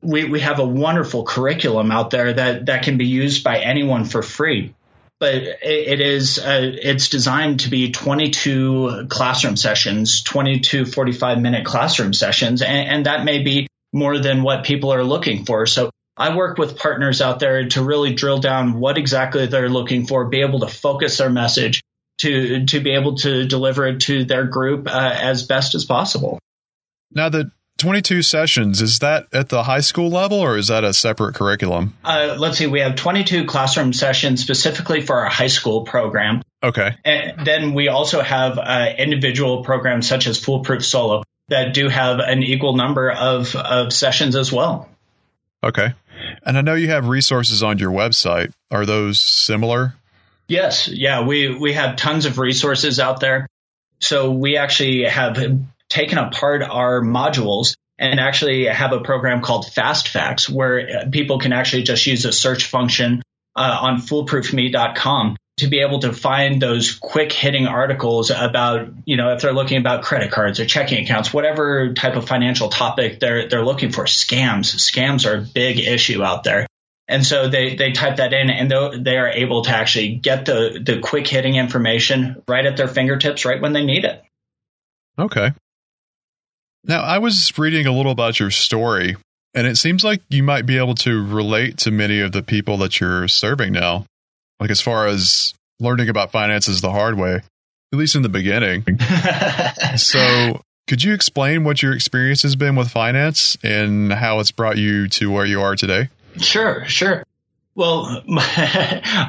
we, 0.00 0.24
we 0.24 0.40
have 0.40 0.58
a 0.58 0.66
wonderful 0.66 1.24
curriculum 1.24 1.90
out 1.90 2.10
there 2.10 2.32
that, 2.32 2.66
that 2.66 2.84
can 2.84 2.96
be 2.96 3.06
used 3.06 3.42
by 3.42 3.58
anyone 3.58 4.04
for 4.04 4.22
free. 4.22 4.74
But 5.20 5.34
it, 5.34 5.58
it 5.62 6.00
is 6.00 6.38
uh, 6.38 6.60
it's 6.62 7.08
designed 7.08 7.60
to 7.60 7.70
be 7.70 7.90
22 7.90 9.06
classroom 9.08 9.56
sessions, 9.56 10.22
22 10.22 10.86
45 10.86 11.40
minute 11.40 11.64
classroom 11.64 12.12
sessions, 12.12 12.62
and, 12.62 12.88
and 12.88 13.06
that 13.06 13.24
may 13.24 13.42
be 13.42 13.66
more 13.92 14.18
than 14.18 14.42
what 14.42 14.64
people 14.64 14.92
are 14.92 15.02
looking 15.02 15.44
for. 15.44 15.66
So 15.66 15.90
I 16.16 16.36
work 16.36 16.58
with 16.58 16.78
partners 16.78 17.20
out 17.20 17.40
there 17.40 17.68
to 17.68 17.82
really 17.82 18.14
drill 18.14 18.38
down 18.38 18.78
what 18.78 18.98
exactly 18.98 19.46
they're 19.46 19.68
looking 19.68 20.06
for, 20.06 20.26
be 20.26 20.40
able 20.40 20.60
to 20.60 20.68
focus 20.68 21.18
their 21.18 21.30
message 21.30 21.82
to 22.18 22.66
to 22.66 22.80
be 22.80 22.90
able 22.90 23.16
to 23.16 23.46
deliver 23.46 23.86
it 23.86 24.00
to 24.00 24.24
their 24.24 24.44
group 24.44 24.88
uh, 24.88 25.14
as 25.14 25.44
best 25.44 25.74
as 25.74 25.84
possible. 25.84 26.38
Now, 27.12 27.28
the 27.28 27.50
22 27.78 28.22
sessions, 28.22 28.82
is 28.82 28.98
that 28.98 29.26
at 29.32 29.48
the 29.48 29.62
high 29.62 29.80
school 29.80 30.10
level 30.10 30.38
or 30.38 30.58
is 30.58 30.66
that 30.66 30.84
a 30.84 30.92
separate 30.92 31.34
curriculum? 31.34 31.94
Uh, 32.04 32.36
let's 32.38 32.58
see, 32.58 32.66
we 32.66 32.80
have 32.80 32.96
22 32.96 33.46
classroom 33.46 33.92
sessions 33.92 34.42
specifically 34.42 35.00
for 35.00 35.20
our 35.20 35.30
high 35.30 35.46
school 35.46 35.82
program. 35.84 36.42
Okay. 36.62 36.96
And 37.04 37.46
then 37.46 37.74
we 37.74 37.88
also 37.88 38.20
have 38.20 38.58
uh, 38.58 38.88
individual 38.98 39.62
programs 39.62 40.08
such 40.08 40.26
as 40.26 40.42
Foolproof 40.42 40.84
Solo 40.84 41.22
that 41.48 41.72
do 41.72 41.88
have 41.88 42.18
an 42.18 42.42
equal 42.42 42.76
number 42.76 43.10
of, 43.10 43.54
of 43.54 43.92
sessions 43.92 44.34
as 44.34 44.52
well. 44.52 44.88
Okay. 45.62 45.94
And 46.42 46.58
I 46.58 46.62
know 46.62 46.74
you 46.74 46.88
have 46.88 47.06
resources 47.06 47.62
on 47.62 47.78
your 47.78 47.92
website. 47.92 48.52
Are 48.70 48.86
those 48.86 49.20
similar? 49.20 49.94
Yes. 50.48 50.88
Yeah. 50.88 51.24
We, 51.24 51.54
we 51.54 51.74
have 51.74 51.96
tons 51.96 52.26
of 52.26 52.38
resources 52.38 52.98
out 52.98 53.20
there. 53.20 53.46
So 54.00 54.32
we 54.32 54.56
actually 54.56 55.04
have 55.04 55.36
taken 55.88 56.18
apart 56.18 56.62
our 56.62 57.00
modules 57.02 57.76
and 57.98 58.20
actually 58.20 58.66
have 58.66 58.92
a 58.92 59.00
program 59.00 59.42
called 59.42 59.66
Fast 59.72 60.08
Facts 60.08 60.48
where 60.48 61.08
people 61.10 61.38
can 61.38 61.52
actually 61.52 61.82
just 61.82 62.06
use 62.06 62.24
a 62.24 62.32
search 62.32 62.66
function 62.66 63.22
uh, 63.56 63.78
on 63.80 63.98
foolproofme.com 63.98 65.36
to 65.58 65.66
be 65.66 65.80
able 65.80 65.98
to 65.98 66.12
find 66.12 66.62
those 66.62 66.94
quick 66.94 67.32
hitting 67.32 67.66
articles 67.66 68.30
about, 68.30 68.88
you 69.04 69.16
know, 69.16 69.32
if 69.32 69.42
they're 69.42 69.52
looking 69.52 69.78
about 69.78 70.04
credit 70.04 70.30
cards 70.30 70.60
or 70.60 70.66
checking 70.66 71.02
accounts, 71.04 71.34
whatever 71.34 71.92
type 71.94 72.14
of 72.14 72.28
financial 72.28 72.68
topic 72.68 73.18
they're 73.18 73.48
they're 73.48 73.64
looking 73.64 73.90
for. 73.90 74.04
Scams, 74.04 74.76
scams 74.76 75.28
are 75.28 75.38
a 75.38 75.40
big 75.40 75.80
issue 75.80 76.22
out 76.22 76.44
there. 76.44 76.68
And 77.08 77.26
so 77.26 77.48
they, 77.48 77.74
they 77.74 77.92
type 77.92 78.16
that 78.16 78.32
in 78.32 78.50
and 78.50 78.70
they 79.04 79.16
are 79.16 79.28
able 79.28 79.62
to 79.62 79.70
actually 79.70 80.16
get 80.16 80.44
the, 80.44 80.80
the 80.84 81.00
quick 81.00 81.26
hitting 81.26 81.56
information 81.56 82.42
right 82.46 82.64
at 82.64 82.76
their 82.76 82.86
fingertips 82.86 83.46
right 83.46 83.60
when 83.60 83.72
they 83.72 83.84
need 83.84 84.04
it. 84.04 84.22
Okay. 85.18 85.52
Now, 86.84 87.02
I 87.02 87.18
was 87.18 87.52
reading 87.58 87.86
a 87.86 87.92
little 87.92 88.12
about 88.12 88.38
your 88.38 88.50
story, 88.50 89.16
and 89.54 89.66
it 89.66 89.76
seems 89.76 90.04
like 90.04 90.22
you 90.28 90.42
might 90.42 90.66
be 90.66 90.78
able 90.78 90.94
to 90.96 91.26
relate 91.26 91.78
to 91.78 91.90
many 91.90 92.20
of 92.20 92.32
the 92.32 92.42
people 92.42 92.76
that 92.78 93.00
you're 93.00 93.28
serving 93.28 93.72
now. 93.72 94.06
Like, 94.60 94.70
as 94.70 94.80
far 94.80 95.06
as 95.06 95.54
learning 95.80 96.08
about 96.08 96.32
finances 96.32 96.80
the 96.80 96.90
hard 96.90 97.16
way, 97.16 97.42
at 97.92 97.98
least 97.98 98.14
in 98.14 98.22
the 98.22 98.28
beginning. 98.28 98.84
so, 99.96 100.62
could 100.86 101.04
you 101.04 101.12
explain 101.12 101.64
what 101.64 101.82
your 101.82 101.92
experience 101.92 102.42
has 102.42 102.56
been 102.56 102.74
with 102.74 102.88
finance 102.88 103.56
and 103.62 104.12
how 104.12 104.40
it's 104.40 104.50
brought 104.50 104.78
you 104.78 105.08
to 105.08 105.30
where 105.30 105.44
you 105.44 105.60
are 105.60 105.76
today? 105.76 106.08
Sure, 106.38 106.84
sure. 106.86 107.24
Well, 107.74 108.06
uh, 108.06 108.20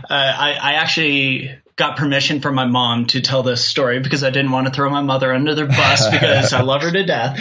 I, 0.10 0.58
I, 0.60 0.74
actually 0.74 1.56
got 1.79 1.95
permission 1.95 2.41
from 2.41 2.55
my 2.55 2.65
mom 2.65 3.05
to 3.05 3.21
tell 3.21 3.41
this 3.41 3.63
story 3.63 4.01
because 4.01 4.21
I 4.21 4.31
didn't 4.31 4.51
want 4.51 4.67
to 4.67 4.74
throw 4.74 4.89
my 4.89 5.01
mother 5.01 5.33
under 5.33 5.55
the 5.55 5.65
bus 5.65 6.09
because 6.12 6.51
I 6.51 6.62
love 6.62 6.81
her 6.81 6.91
to 6.91 7.05
death. 7.05 7.39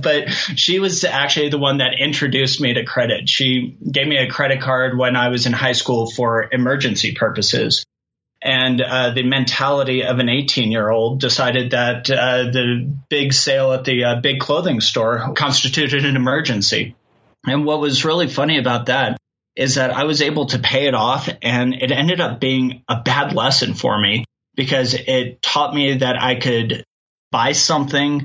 but 0.02 0.28
she 0.28 0.80
was 0.80 1.04
actually 1.04 1.48
the 1.48 1.58
one 1.58 1.78
that 1.78 2.00
introduced 2.00 2.60
me 2.60 2.74
to 2.74 2.84
credit. 2.84 3.28
She 3.28 3.78
gave 3.90 4.08
me 4.08 4.16
a 4.16 4.28
credit 4.28 4.60
card 4.60 4.98
when 4.98 5.14
I 5.14 5.28
was 5.28 5.46
in 5.46 5.52
high 5.52 5.72
school 5.72 6.10
for 6.10 6.48
emergency 6.50 7.14
purposes. 7.14 7.84
And 8.42 8.80
uh, 8.80 9.10
the 9.10 9.22
mentality 9.22 10.02
of 10.02 10.18
an 10.18 10.28
18 10.28 10.72
year 10.72 10.90
old 10.90 11.20
decided 11.20 11.70
that 11.70 12.10
uh, 12.10 12.50
the 12.50 12.92
big 13.08 13.32
sale 13.32 13.72
at 13.72 13.84
the 13.84 14.04
uh, 14.04 14.20
big 14.20 14.40
clothing 14.40 14.80
store 14.80 15.32
constituted 15.34 16.04
an 16.04 16.16
emergency. 16.16 16.96
And 17.46 17.64
what 17.64 17.80
was 17.80 18.04
really 18.04 18.26
funny 18.26 18.58
about 18.58 18.86
that 18.86 19.16
is 19.58 19.74
that 19.74 19.90
I 19.90 20.04
was 20.04 20.22
able 20.22 20.46
to 20.46 20.60
pay 20.60 20.86
it 20.86 20.94
off 20.94 21.28
and 21.42 21.74
it 21.74 21.90
ended 21.90 22.20
up 22.20 22.38
being 22.38 22.84
a 22.88 23.00
bad 23.00 23.34
lesson 23.34 23.74
for 23.74 24.00
me 24.00 24.24
because 24.54 24.94
it 24.94 25.42
taught 25.42 25.74
me 25.74 25.98
that 25.98 26.20
I 26.22 26.36
could 26.36 26.84
buy 27.32 27.52
something 27.52 28.24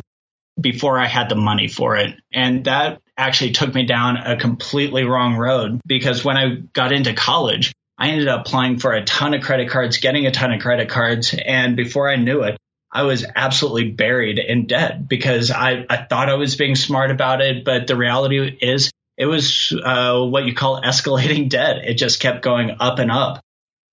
before 0.61 0.99
I 0.99 1.07
had 1.07 1.29
the 1.29 1.35
money 1.35 1.67
for 1.67 1.97
it. 1.97 2.15
And 2.31 2.65
that 2.65 3.01
actually 3.17 3.51
took 3.51 3.73
me 3.73 3.85
down 3.85 4.17
a 4.17 4.37
completely 4.37 5.05
wrong 5.05 5.35
road 5.35 5.81
because 5.87 6.23
when 6.23 6.37
I 6.37 6.57
got 6.71 6.91
into 6.91 7.13
college, 7.13 7.73
I 7.97 8.09
ended 8.09 8.27
up 8.27 8.41
applying 8.41 8.77
for 8.77 8.93
a 8.93 9.03
ton 9.03 9.33
of 9.33 9.41
credit 9.41 9.69
cards, 9.69 9.97
getting 9.97 10.27
a 10.27 10.31
ton 10.31 10.51
of 10.51 10.61
credit 10.61 10.87
cards. 10.87 11.33
And 11.33 11.75
before 11.75 12.09
I 12.09 12.15
knew 12.15 12.43
it, 12.43 12.57
I 12.91 13.03
was 13.03 13.25
absolutely 13.35 13.89
buried 13.89 14.37
in 14.37 14.67
debt 14.67 15.07
because 15.07 15.49
I, 15.49 15.83
I 15.89 15.97
thought 16.03 16.29
I 16.29 16.35
was 16.35 16.55
being 16.55 16.75
smart 16.75 17.09
about 17.09 17.41
it. 17.41 17.65
But 17.65 17.87
the 17.87 17.95
reality 17.95 18.37
is 18.61 18.91
it 19.17 19.25
was 19.25 19.77
uh, 19.83 20.23
what 20.23 20.45
you 20.45 20.53
call 20.53 20.81
escalating 20.83 21.49
debt. 21.49 21.85
It 21.85 21.95
just 21.95 22.19
kept 22.19 22.41
going 22.41 22.77
up 22.79 22.99
and 22.99 23.11
up. 23.11 23.41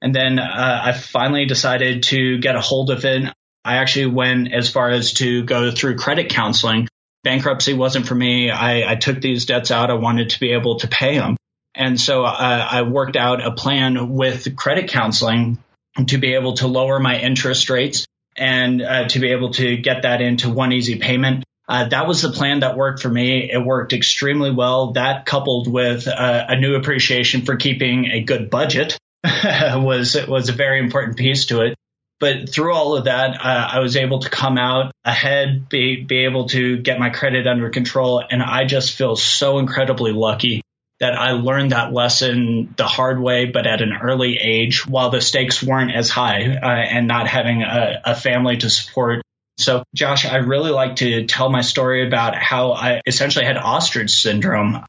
And 0.02 0.14
then 0.14 0.38
uh, 0.38 0.82
I 0.84 0.92
finally 0.92 1.44
decided 1.44 2.04
to 2.04 2.38
get 2.38 2.56
a 2.56 2.60
hold 2.60 2.90
of 2.90 3.04
it. 3.04 3.30
I 3.64 3.76
actually 3.76 4.06
went 4.06 4.52
as 4.52 4.70
far 4.70 4.88
as 4.90 5.12
to 5.14 5.44
go 5.44 5.70
through 5.70 5.96
credit 5.96 6.30
counseling. 6.30 6.88
Bankruptcy 7.22 7.74
wasn't 7.74 8.06
for 8.06 8.14
me. 8.14 8.50
I, 8.50 8.92
I 8.92 8.94
took 8.94 9.20
these 9.20 9.44
debts 9.44 9.70
out. 9.70 9.90
I 9.90 9.94
wanted 9.94 10.30
to 10.30 10.40
be 10.40 10.52
able 10.52 10.78
to 10.78 10.88
pay 10.88 11.18
them. 11.18 11.36
And 11.74 12.00
so 12.00 12.24
uh, 12.24 12.68
I 12.70 12.82
worked 12.82 13.16
out 13.16 13.44
a 13.44 13.52
plan 13.52 14.14
with 14.14 14.56
credit 14.56 14.88
counseling 14.88 15.58
to 16.06 16.18
be 16.18 16.34
able 16.34 16.54
to 16.54 16.66
lower 16.66 16.98
my 16.98 17.18
interest 17.18 17.68
rates 17.68 18.06
and 18.36 18.80
uh, 18.80 19.08
to 19.08 19.18
be 19.18 19.32
able 19.32 19.52
to 19.54 19.76
get 19.76 20.02
that 20.02 20.22
into 20.22 20.48
one 20.48 20.72
easy 20.72 20.98
payment. 20.98 21.44
Uh, 21.70 21.88
that 21.88 22.08
was 22.08 22.20
the 22.20 22.30
plan 22.30 22.60
that 22.60 22.76
worked 22.76 23.00
for 23.00 23.08
me. 23.08 23.48
It 23.48 23.64
worked 23.64 23.92
extremely 23.92 24.50
well. 24.50 24.90
That 24.94 25.24
coupled 25.24 25.72
with 25.72 26.08
uh, 26.08 26.46
a 26.48 26.58
new 26.58 26.74
appreciation 26.74 27.42
for 27.42 27.54
keeping 27.54 28.06
a 28.06 28.22
good 28.24 28.50
budget 28.50 28.98
was 29.24 30.16
was 30.26 30.48
a 30.48 30.52
very 30.52 30.80
important 30.80 31.16
piece 31.16 31.46
to 31.46 31.60
it. 31.60 31.76
But 32.18 32.50
through 32.50 32.74
all 32.74 32.96
of 32.96 33.04
that, 33.04 33.40
uh, 33.40 33.68
I 33.72 33.78
was 33.78 33.96
able 33.96 34.18
to 34.18 34.28
come 34.28 34.58
out 34.58 34.90
ahead, 35.04 35.68
be 35.68 36.02
be 36.02 36.24
able 36.24 36.48
to 36.48 36.78
get 36.78 36.98
my 36.98 37.10
credit 37.10 37.46
under 37.46 37.70
control, 37.70 38.20
and 38.28 38.42
I 38.42 38.64
just 38.64 38.96
feel 38.96 39.14
so 39.14 39.60
incredibly 39.60 40.10
lucky 40.10 40.62
that 40.98 41.14
I 41.14 41.32
learned 41.32 41.70
that 41.70 41.92
lesson 41.92 42.74
the 42.76 42.86
hard 42.86 43.20
way, 43.20 43.46
but 43.46 43.68
at 43.68 43.80
an 43.80 43.92
early 44.02 44.38
age, 44.38 44.86
while 44.88 45.10
the 45.10 45.20
stakes 45.20 45.62
weren't 45.62 45.94
as 45.94 46.10
high, 46.10 46.58
uh, 46.60 46.66
and 46.66 47.06
not 47.06 47.28
having 47.28 47.62
a, 47.62 48.02
a 48.04 48.14
family 48.16 48.56
to 48.58 48.68
support 48.68 49.22
so, 49.60 49.84
Josh, 49.94 50.24
I 50.26 50.36
really 50.36 50.70
like 50.70 50.96
to 50.96 51.26
tell 51.26 51.50
my 51.50 51.60
story 51.60 52.06
about 52.06 52.34
how 52.34 52.72
I 52.72 53.00
essentially 53.06 53.44
had 53.44 53.56
ostrich 53.56 54.10
syndrome. 54.10 54.84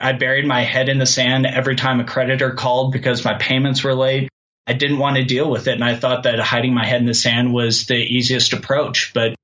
I 0.00 0.12
buried 0.12 0.46
my 0.46 0.62
head 0.62 0.88
in 0.88 0.98
the 0.98 1.06
sand 1.06 1.46
every 1.46 1.76
time 1.76 2.00
a 2.00 2.04
creditor 2.04 2.52
called 2.52 2.92
because 2.92 3.24
my 3.24 3.34
payments 3.34 3.84
were 3.84 3.94
late. 3.94 4.28
I 4.66 4.72
didn't 4.72 4.98
want 4.98 5.16
to 5.16 5.24
deal 5.24 5.50
with 5.50 5.68
it. 5.68 5.74
And 5.74 5.84
I 5.84 5.94
thought 5.94 6.22
that 6.22 6.38
hiding 6.40 6.74
my 6.74 6.86
head 6.86 7.00
in 7.00 7.06
the 7.06 7.14
sand 7.14 7.52
was 7.52 7.86
the 7.86 7.96
easiest 7.96 8.52
approach. 8.52 9.12
But 9.14 9.34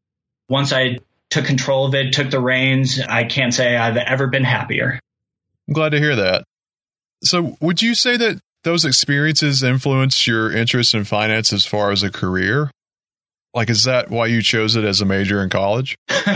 once 0.48 0.72
I 0.72 0.98
took 1.28 1.44
control 1.44 1.86
of 1.86 1.94
it, 1.94 2.12
took 2.12 2.30
the 2.30 2.40
reins, 2.40 3.00
I 3.00 3.24
can't 3.24 3.54
say 3.54 3.76
I've 3.76 3.96
ever 3.96 4.26
been 4.26 4.44
happier. 4.44 4.98
I'm 5.68 5.74
glad 5.74 5.90
to 5.90 5.98
hear 5.98 6.16
that. 6.16 6.44
So, 7.22 7.56
would 7.60 7.82
you 7.82 7.94
say 7.94 8.16
that 8.16 8.40
those 8.64 8.84
experiences 8.84 9.62
influenced 9.62 10.26
your 10.26 10.50
interest 10.50 10.94
in 10.94 11.04
finance 11.04 11.52
as 11.52 11.66
far 11.66 11.92
as 11.92 12.02
a 12.02 12.10
career? 12.10 12.70
Like, 13.52 13.70
is 13.70 13.84
that 13.84 14.10
why 14.10 14.26
you 14.26 14.42
chose 14.42 14.76
it 14.76 14.84
as 14.84 15.00
a 15.00 15.04
major 15.04 15.42
in 15.42 15.48
college? 15.48 15.96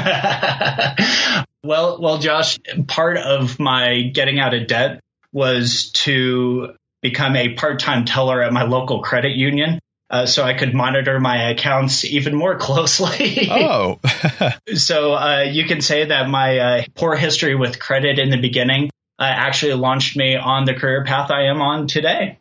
well, 1.63 2.01
well, 2.01 2.19
Josh, 2.19 2.59
part 2.89 3.19
of 3.19 3.61
my 3.61 4.11
getting 4.13 4.41
out 4.41 4.53
of 4.55 4.67
debt 4.67 5.01
was 5.33 5.91
to 5.93 6.75
become 7.03 7.37
a 7.37 7.55
part-time 7.55 8.05
teller 8.05 8.43
at 8.43 8.53
my 8.53 8.65
local 8.65 9.03
credit 9.03 9.37
union. 9.37 9.79
Uh, 10.11 10.27
so 10.27 10.45
I 10.45 10.55
could 10.55 10.75
monitor 10.75 11.19
my 11.19 11.51
accounts 11.51 12.05
even 12.05 12.35
more 12.35 12.57
closely. 12.59 13.49
oh. 13.51 14.01
so 14.75 15.15
uh, 15.15 15.43
you 15.43 15.65
can 15.65 15.81
say 15.81 16.07
that 16.07 16.29
my 16.29 16.59
uh, 16.59 16.83
poor 16.95 17.17
history 17.17 17.55
with 17.55 17.79
credit 17.79 18.19
in 18.19 18.31
the 18.31 18.41
beginning 18.41 18.91
uh, 19.19 19.25
actually 19.25 19.75
launched 19.75 20.17
me 20.17 20.37
on 20.37 20.65
the 20.65 20.75
career 20.75 21.05
path 21.05 21.31
I 21.31 21.45
am 21.45 21.61
on 21.61 21.87
today. 21.87 22.39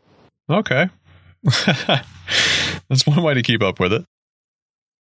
Okay. 0.50 0.90
That's 2.90 3.06
one 3.06 3.22
way 3.24 3.34
to 3.36 3.42
keep 3.42 3.62
up 3.62 3.80
with 3.80 3.94
it. 3.94 4.06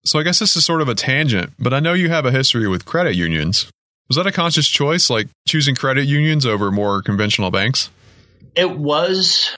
So 0.06 0.20
I 0.20 0.22
guess 0.22 0.38
this 0.38 0.54
is 0.54 0.64
sort 0.64 0.82
of 0.82 0.88
a 0.88 0.94
tangent, 0.94 1.52
but 1.58 1.74
I 1.74 1.80
know 1.80 1.92
you 1.92 2.08
have 2.08 2.26
a 2.26 2.30
history 2.30 2.68
with 2.68 2.84
credit 2.84 3.16
unions. 3.16 3.68
Was 4.06 4.16
that 4.16 4.26
a 4.28 4.32
conscious 4.32 4.68
choice, 4.68 5.10
like 5.10 5.26
choosing 5.48 5.74
credit 5.74 6.04
unions 6.04 6.46
over 6.46 6.70
more 6.70 7.02
conventional 7.02 7.50
banks? 7.50 7.90
It 8.54 8.70
was. 8.70 9.56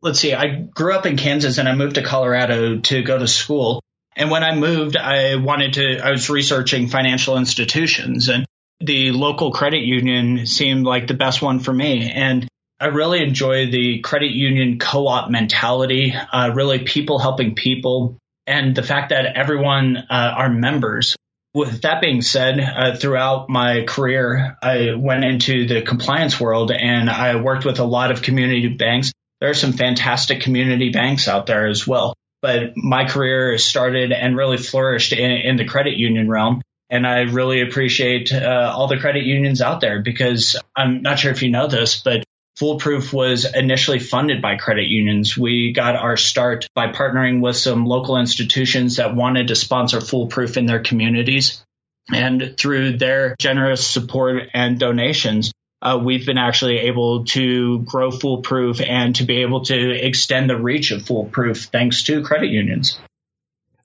Let's 0.00 0.18
see, 0.18 0.32
I 0.32 0.54
grew 0.54 0.94
up 0.94 1.04
in 1.04 1.18
Kansas 1.18 1.58
and 1.58 1.68
I 1.68 1.74
moved 1.74 1.96
to 1.96 2.02
Colorado 2.02 2.78
to 2.78 3.02
go 3.02 3.18
to 3.18 3.28
school. 3.28 3.82
And 4.16 4.30
when 4.30 4.42
I 4.42 4.54
moved, 4.56 4.96
I 4.96 5.36
wanted 5.36 5.74
to, 5.74 5.98
I 5.98 6.12
was 6.12 6.30
researching 6.30 6.88
financial 6.88 7.36
institutions 7.36 8.30
and 8.30 8.46
the 8.80 9.10
local 9.10 9.52
credit 9.52 9.82
union 9.82 10.46
seemed 10.46 10.86
like 10.86 11.06
the 11.06 11.14
best 11.14 11.42
one 11.42 11.60
for 11.60 11.74
me. 11.74 12.10
And 12.10 12.48
I 12.80 12.86
really 12.86 13.22
enjoy 13.22 13.70
the 13.70 14.00
credit 14.00 14.30
union 14.30 14.78
co 14.78 15.06
op 15.06 15.30
mentality, 15.30 16.14
uh, 16.14 16.52
really 16.54 16.78
people 16.78 17.18
helping 17.18 17.54
people 17.54 18.16
and 18.46 18.74
the 18.74 18.82
fact 18.82 19.10
that 19.10 19.36
everyone 19.36 19.96
uh, 19.96 20.34
are 20.36 20.50
members. 20.50 21.16
With 21.52 21.82
that 21.82 22.00
being 22.00 22.22
said, 22.22 22.60
uh, 22.60 22.96
throughout 22.96 23.48
my 23.48 23.84
career, 23.84 24.56
I 24.62 24.94
went 24.94 25.24
into 25.24 25.66
the 25.66 25.82
compliance 25.82 26.38
world 26.40 26.70
and 26.70 27.10
I 27.10 27.36
worked 27.36 27.64
with 27.64 27.80
a 27.80 27.84
lot 27.84 28.12
of 28.12 28.22
community 28.22 28.68
banks. 28.68 29.12
There 29.40 29.50
are 29.50 29.54
some 29.54 29.72
fantastic 29.72 30.42
community 30.42 30.90
banks 30.90 31.26
out 31.26 31.46
there 31.46 31.66
as 31.66 31.86
well. 31.86 32.14
But 32.42 32.76
my 32.76 33.04
career 33.04 33.58
started 33.58 34.12
and 34.12 34.36
really 34.36 34.56
flourished 34.56 35.12
in, 35.12 35.30
in 35.30 35.56
the 35.56 35.64
credit 35.64 35.96
union 35.96 36.28
realm. 36.28 36.62
And 36.88 37.06
I 37.06 37.20
really 37.20 37.60
appreciate 37.60 38.32
uh, 38.32 38.72
all 38.74 38.86
the 38.86 38.98
credit 38.98 39.24
unions 39.24 39.60
out 39.60 39.80
there 39.80 40.02
because 40.02 40.56
I'm 40.76 41.02
not 41.02 41.18
sure 41.18 41.30
if 41.32 41.42
you 41.42 41.50
know 41.50 41.68
this, 41.68 42.00
but 42.02 42.24
Foolproof 42.60 43.14
was 43.14 43.46
initially 43.50 44.00
funded 44.00 44.42
by 44.42 44.56
credit 44.56 44.86
unions. 44.86 45.34
We 45.34 45.72
got 45.72 45.96
our 45.96 46.18
start 46.18 46.66
by 46.74 46.88
partnering 46.88 47.40
with 47.40 47.56
some 47.56 47.86
local 47.86 48.18
institutions 48.18 48.96
that 48.96 49.16
wanted 49.16 49.48
to 49.48 49.56
sponsor 49.56 50.02
Foolproof 50.02 50.58
in 50.58 50.66
their 50.66 50.82
communities. 50.82 51.64
And 52.12 52.56
through 52.58 52.98
their 52.98 53.34
generous 53.38 53.88
support 53.88 54.50
and 54.52 54.78
donations, 54.78 55.52
uh, 55.80 55.98
we've 56.04 56.26
been 56.26 56.36
actually 56.36 56.80
able 56.80 57.24
to 57.26 57.78
grow 57.78 58.10
Foolproof 58.10 58.82
and 58.82 59.16
to 59.16 59.24
be 59.24 59.38
able 59.38 59.64
to 59.64 60.06
extend 60.06 60.50
the 60.50 60.60
reach 60.60 60.90
of 60.90 61.06
Foolproof 61.06 61.64
thanks 61.72 62.02
to 62.04 62.22
credit 62.22 62.50
unions. 62.50 63.00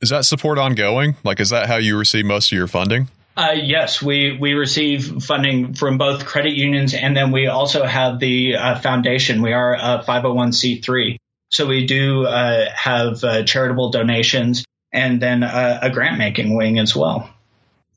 Is 0.01 0.09
that 0.09 0.25
support 0.25 0.57
ongoing? 0.57 1.15
Like, 1.23 1.39
is 1.39 1.51
that 1.51 1.67
how 1.67 1.77
you 1.77 1.97
receive 1.97 2.25
most 2.25 2.51
of 2.51 2.57
your 2.57 2.67
funding? 2.67 3.07
Uh, 3.37 3.51
yes, 3.53 4.01
we, 4.01 4.37
we 4.37 4.53
receive 4.53 5.23
funding 5.23 5.73
from 5.73 5.97
both 5.97 6.25
credit 6.25 6.53
unions 6.53 6.93
and 6.93 7.15
then 7.15 7.31
we 7.31 7.47
also 7.47 7.83
have 7.83 8.19
the 8.19 8.55
uh, 8.55 8.79
foundation. 8.79 9.41
We 9.41 9.51
are 9.51 9.73
a 9.73 10.03
501c3. 10.07 11.17
So 11.51 11.65
we 11.65 11.85
do 11.85 12.25
uh, 12.25 12.69
have 12.73 13.23
uh, 13.23 13.43
charitable 13.43 13.91
donations 13.91 14.65
and 14.93 15.21
then 15.21 15.43
uh, 15.43 15.79
a 15.81 15.89
grant 15.89 16.17
making 16.17 16.55
wing 16.55 16.79
as 16.79 16.95
well. 16.95 17.29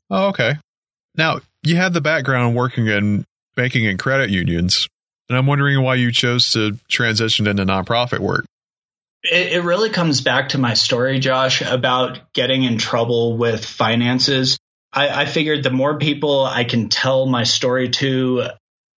Oh, 0.09 0.27
okay. 0.29 0.55
Now, 1.15 1.39
you 1.63 1.77
have 1.77 1.93
the 1.93 2.01
background 2.01 2.55
working 2.55 2.87
in 2.87 3.25
banking 3.55 3.87
and 3.87 3.97
credit 3.97 4.29
unions, 4.29 4.87
and 5.27 5.37
I'm 5.37 5.45
wondering 5.45 5.81
why 5.81 5.95
you 5.95 6.11
chose 6.11 6.51
to 6.53 6.77
transition 6.89 7.47
into 7.47 7.65
nonprofit 7.65 8.19
work. 8.19 8.45
It, 9.23 9.53
it 9.53 9.63
really 9.63 9.89
comes 9.89 10.21
back 10.21 10.49
to 10.49 10.57
my 10.57 10.73
story, 10.73 11.19
Josh, 11.19 11.61
about 11.61 12.33
getting 12.33 12.63
in 12.63 12.77
trouble 12.77 13.37
with 13.37 13.65
finances 13.65 14.57
I, 14.91 15.21
I 15.21 15.25
figured 15.25 15.63
the 15.63 15.69
more 15.69 15.97
people 15.97 16.45
I 16.45 16.63
can 16.63 16.89
tell 16.89 17.25
my 17.25 17.43
story 17.43 17.89
to, 17.89 18.43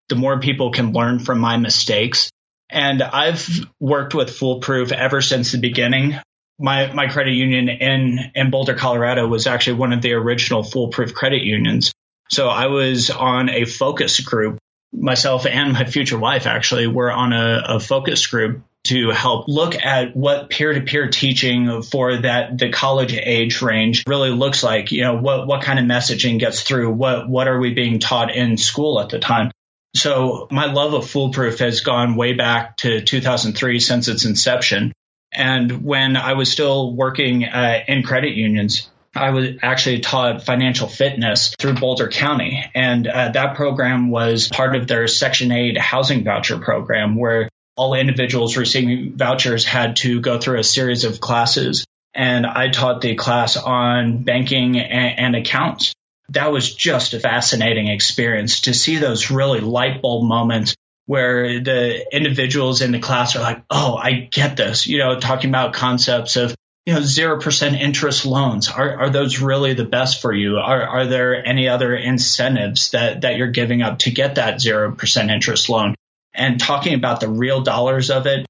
the 0.08 0.14
more 0.14 0.40
people 0.40 0.70
can 0.70 0.92
learn 0.92 1.18
from 1.18 1.38
my 1.38 1.56
mistakes. 1.56 2.30
And 2.68 3.02
I've 3.02 3.48
worked 3.80 4.14
with 4.14 4.36
Foolproof 4.36 4.92
ever 4.92 5.20
since 5.20 5.52
the 5.52 5.58
beginning. 5.58 6.18
My 6.58 6.92
my 6.92 7.08
credit 7.08 7.32
union 7.32 7.68
in 7.68 8.30
in 8.34 8.50
Boulder, 8.50 8.74
Colorado 8.74 9.26
was 9.26 9.46
actually 9.46 9.78
one 9.78 9.92
of 9.92 10.02
the 10.02 10.12
original 10.12 10.62
Foolproof 10.62 11.14
credit 11.14 11.42
unions. 11.42 11.92
So 12.28 12.48
I 12.48 12.66
was 12.66 13.10
on 13.10 13.48
a 13.48 13.64
focus 13.64 14.20
group. 14.20 14.58
Myself 14.92 15.46
and 15.46 15.72
my 15.72 15.84
future 15.84 16.18
wife 16.18 16.46
actually 16.46 16.86
were 16.86 17.10
on 17.10 17.32
a, 17.32 17.62
a 17.76 17.80
focus 17.80 18.26
group 18.26 18.62
to 18.84 19.10
help 19.10 19.46
look 19.48 19.74
at 19.74 20.16
what 20.16 20.48
peer-to-peer 20.48 21.10
teaching 21.10 21.82
for 21.82 22.16
that 22.16 22.58
the 22.58 22.70
college 22.70 23.14
age 23.14 23.60
range 23.62 24.04
really 24.06 24.30
looks 24.30 24.62
like. 24.62 24.90
You 24.90 25.02
know, 25.02 25.16
what 25.16 25.46
what 25.46 25.62
kind 25.62 25.78
of 25.78 25.84
messaging 25.84 26.38
gets 26.38 26.62
through? 26.62 26.92
What 26.92 27.28
what 27.28 27.48
are 27.48 27.58
we 27.58 27.74
being 27.74 27.98
taught 27.98 28.34
in 28.34 28.56
school 28.56 29.00
at 29.00 29.10
the 29.10 29.18
time? 29.18 29.50
So 29.94 30.46
my 30.50 30.66
love 30.66 30.94
of 30.94 31.10
Foolproof 31.10 31.58
has 31.58 31.80
gone 31.80 32.14
way 32.14 32.32
back 32.32 32.76
to 32.78 33.00
2003 33.00 33.80
since 33.80 34.08
its 34.08 34.24
inception. 34.24 34.92
And 35.32 35.84
when 35.84 36.16
I 36.16 36.34
was 36.34 36.50
still 36.50 36.94
working 36.94 37.44
uh, 37.44 37.84
in 37.86 38.02
credit 38.02 38.34
unions, 38.34 38.88
I 39.14 39.30
was 39.30 39.56
actually 39.62 40.00
taught 40.00 40.44
financial 40.44 40.86
fitness 40.86 41.54
through 41.58 41.74
Boulder 41.74 42.08
County. 42.08 42.64
And 42.74 43.06
uh, 43.06 43.30
that 43.30 43.56
program 43.56 44.10
was 44.10 44.48
part 44.48 44.76
of 44.76 44.86
their 44.86 45.08
Section 45.08 45.50
8 45.50 45.76
housing 45.76 46.22
voucher 46.22 46.58
program, 46.58 47.16
where 47.16 47.48
all 47.80 47.94
individuals 47.94 48.58
receiving 48.58 49.16
vouchers 49.16 49.64
had 49.64 49.96
to 49.96 50.20
go 50.20 50.38
through 50.38 50.58
a 50.58 50.62
series 50.62 51.04
of 51.04 51.18
classes. 51.18 51.86
And 52.12 52.44
I 52.44 52.68
taught 52.68 53.00
the 53.00 53.14
class 53.14 53.56
on 53.56 54.22
banking 54.22 54.78
and, 54.78 55.18
and 55.18 55.36
accounts. 55.36 55.94
That 56.28 56.52
was 56.52 56.74
just 56.74 57.14
a 57.14 57.20
fascinating 57.20 57.88
experience 57.88 58.62
to 58.62 58.74
see 58.74 58.98
those 58.98 59.30
really 59.30 59.60
light 59.60 60.02
bulb 60.02 60.28
moments 60.28 60.74
where 61.06 61.58
the 61.58 62.04
individuals 62.14 62.82
in 62.82 62.92
the 62.92 62.98
class 62.98 63.34
are 63.34 63.40
like, 63.40 63.64
Oh, 63.70 63.96
I 63.96 64.28
get 64.30 64.58
this, 64.58 64.86
you 64.86 64.98
know, 64.98 65.18
talking 65.18 65.48
about 65.48 65.72
concepts 65.72 66.36
of 66.36 66.54
you 66.84 66.92
know, 66.92 67.00
zero 67.00 67.40
percent 67.40 67.76
interest 67.76 68.26
loans. 68.26 68.68
Are 68.68 69.04
are 69.04 69.10
those 69.10 69.40
really 69.40 69.72
the 69.72 69.86
best 69.86 70.20
for 70.20 70.34
you? 70.34 70.58
Are 70.58 70.82
are 70.82 71.06
there 71.06 71.46
any 71.46 71.66
other 71.68 71.94
incentives 71.94 72.90
that 72.90 73.22
that 73.22 73.36
you're 73.36 73.50
giving 73.50 73.80
up 73.80 74.00
to 74.00 74.10
get 74.10 74.34
that 74.34 74.60
zero 74.60 74.92
percent 74.92 75.30
interest 75.30 75.70
loan? 75.70 75.94
And 76.34 76.60
talking 76.60 76.94
about 76.94 77.20
the 77.20 77.28
real 77.28 77.60
dollars 77.62 78.10
of 78.10 78.26
it, 78.26 78.46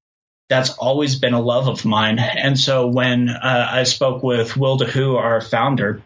that's 0.49 0.71
always 0.71 1.17
been 1.17 1.33
a 1.33 1.41
love 1.41 1.67
of 1.67 1.85
mine. 1.85 2.19
And 2.19 2.59
so 2.59 2.87
when 2.87 3.29
uh, 3.29 3.67
I 3.71 3.83
spoke 3.83 4.21
with 4.21 4.57
Will 4.57 4.77
DeHoo, 4.77 5.17
our 5.17 5.41
founder, 5.41 6.01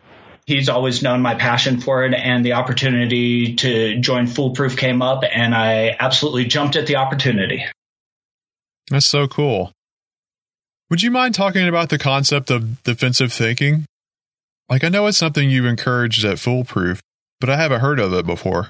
he's 0.45 0.69
always 0.69 1.01
known 1.01 1.21
my 1.21 1.35
passion 1.35 1.81
for 1.81 2.05
it 2.05 2.13
and 2.13 2.45
the 2.45 2.53
opportunity 2.53 3.55
to 3.55 3.99
join 3.99 4.27
Foolproof 4.27 4.77
came 4.77 5.01
up 5.01 5.23
and 5.29 5.55
I 5.55 5.95
absolutely 5.99 6.45
jumped 6.45 6.75
at 6.75 6.87
the 6.87 6.97
opportunity. 6.97 7.65
That's 8.89 9.07
so 9.07 9.27
cool. 9.27 9.71
Would 10.91 11.01
you 11.01 11.09
mind 11.09 11.33
talking 11.33 11.67
about 11.67 11.89
the 11.89 11.97
concept 11.97 12.51
of 12.51 12.83
defensive 12.83 13.33
thinking? 13.33 13.85
Like, 14.69 14.83
I 14.83 14.89
know 14.89 15.07
it's 15.07 15.17
something 15.17 15.49
you've 15.49 15.65
encouraged 15.65 16.23
at 16.23 16.37
Foolproof, 16.37 17.01
but 17.39 17.49
I 17.49 17.57
haven't 17.57 17.81
heard 17.81 17.99
of 17.99 18.13
it 18.13 18.27
before. 18.27 18.69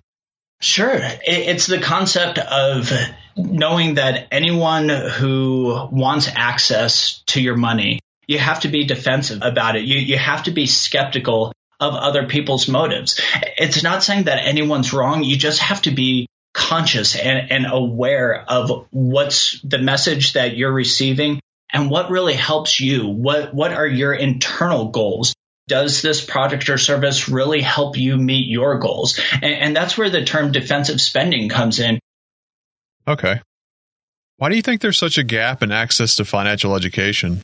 Sure. 0.61 0.97
It's 0.97 1.67
the 1.67 1.79
concept 1.79 2.39
of 2.39 2.91
knowing 3.35 3.95
that 3.95 4.27
anyone 4.31 4.89
who 4.89 5.87
wants 5.91 6.29
access 6.33 7.21
to 7.27 7.41
your 7.41 7.55
money, 7.55 7.99
you 8.27 8.39
have 8.39 8.61
to 8.61 8.69
be 8.69 8.85
defensive 8.85 9.39
about 9.41 9.75
it. 9.75 9.83
You, 9.83 9.97
you 9.97 10.17
have 10.17 10.43
to 10.43 10.51
be 10.51 10.65
skeptical 10.65 11.51
of 11.79 11.93
other 11.93 12.27
people's 12.27 12.67
motives. 12.67 13.19
It's 13.57 13.83
not 13.83 14.03
saying 14.03 14.23
that 14.23 14.45
anyone's 14.45 14.93
wrong. 14.93 15.23
You 15.23 15.35
just 15.35 15.59
have 15.59 15.81
to 15.83 15.91
be 15.91 16.27
conscious 16.53 17.15
and, 17.15 17.51
and 17.51 17.65
aware 17.69 18.43
of 18.47 18.87
what's 18.91 19.61
the 19.61 19.77
message 19.77 20.33
that 20.33 20.55
you're 20.55 20.71
receiving 20.71 21.41
and 21.71 21.89
what 21.89 22.09
really 22.09 22.33
helps 22.33 22.79
you? 22.79 23.07
What, 23.07 23.53
what 23.53 23.73
are 23.73 23.85
your 23.85 24.13
internal 24.13 24.89
goals? 24.89 25.33
Does 25.67 26.01
this 26.01 26.23
product 26.23 26.69
or 26.69 26.77
service 26.77 27.27
really 27.27 27.61
help 27.61 27.97
you 27.97 28.17
meet 28.17 28.47
your 28.47 28.77
goals? 28.77 29.19
And, 29.33 29.43
and 29.43 29.75
that's 29.75 29.97
where 29.97 30.09
the 30.09 30.23
term 30.23 30.51
defensive 30.51 31.01
spending 31.01 31.49
comes 31.49 31.79
in. 31.79 31.99
Okay. 33.07 33.41
Why 34.37 34.49
do 34.49 34.55
you 34.55 34.61
think 34.61 34.81
there's 34.81 34.97
such 34.97 35.17
a 35.17 35.23
gap 35.23 35.63
in 35.63 35.71
access 35.71 36.15
to 36.17 36.25
financial 36.25 36.75
education? 36.75 37.41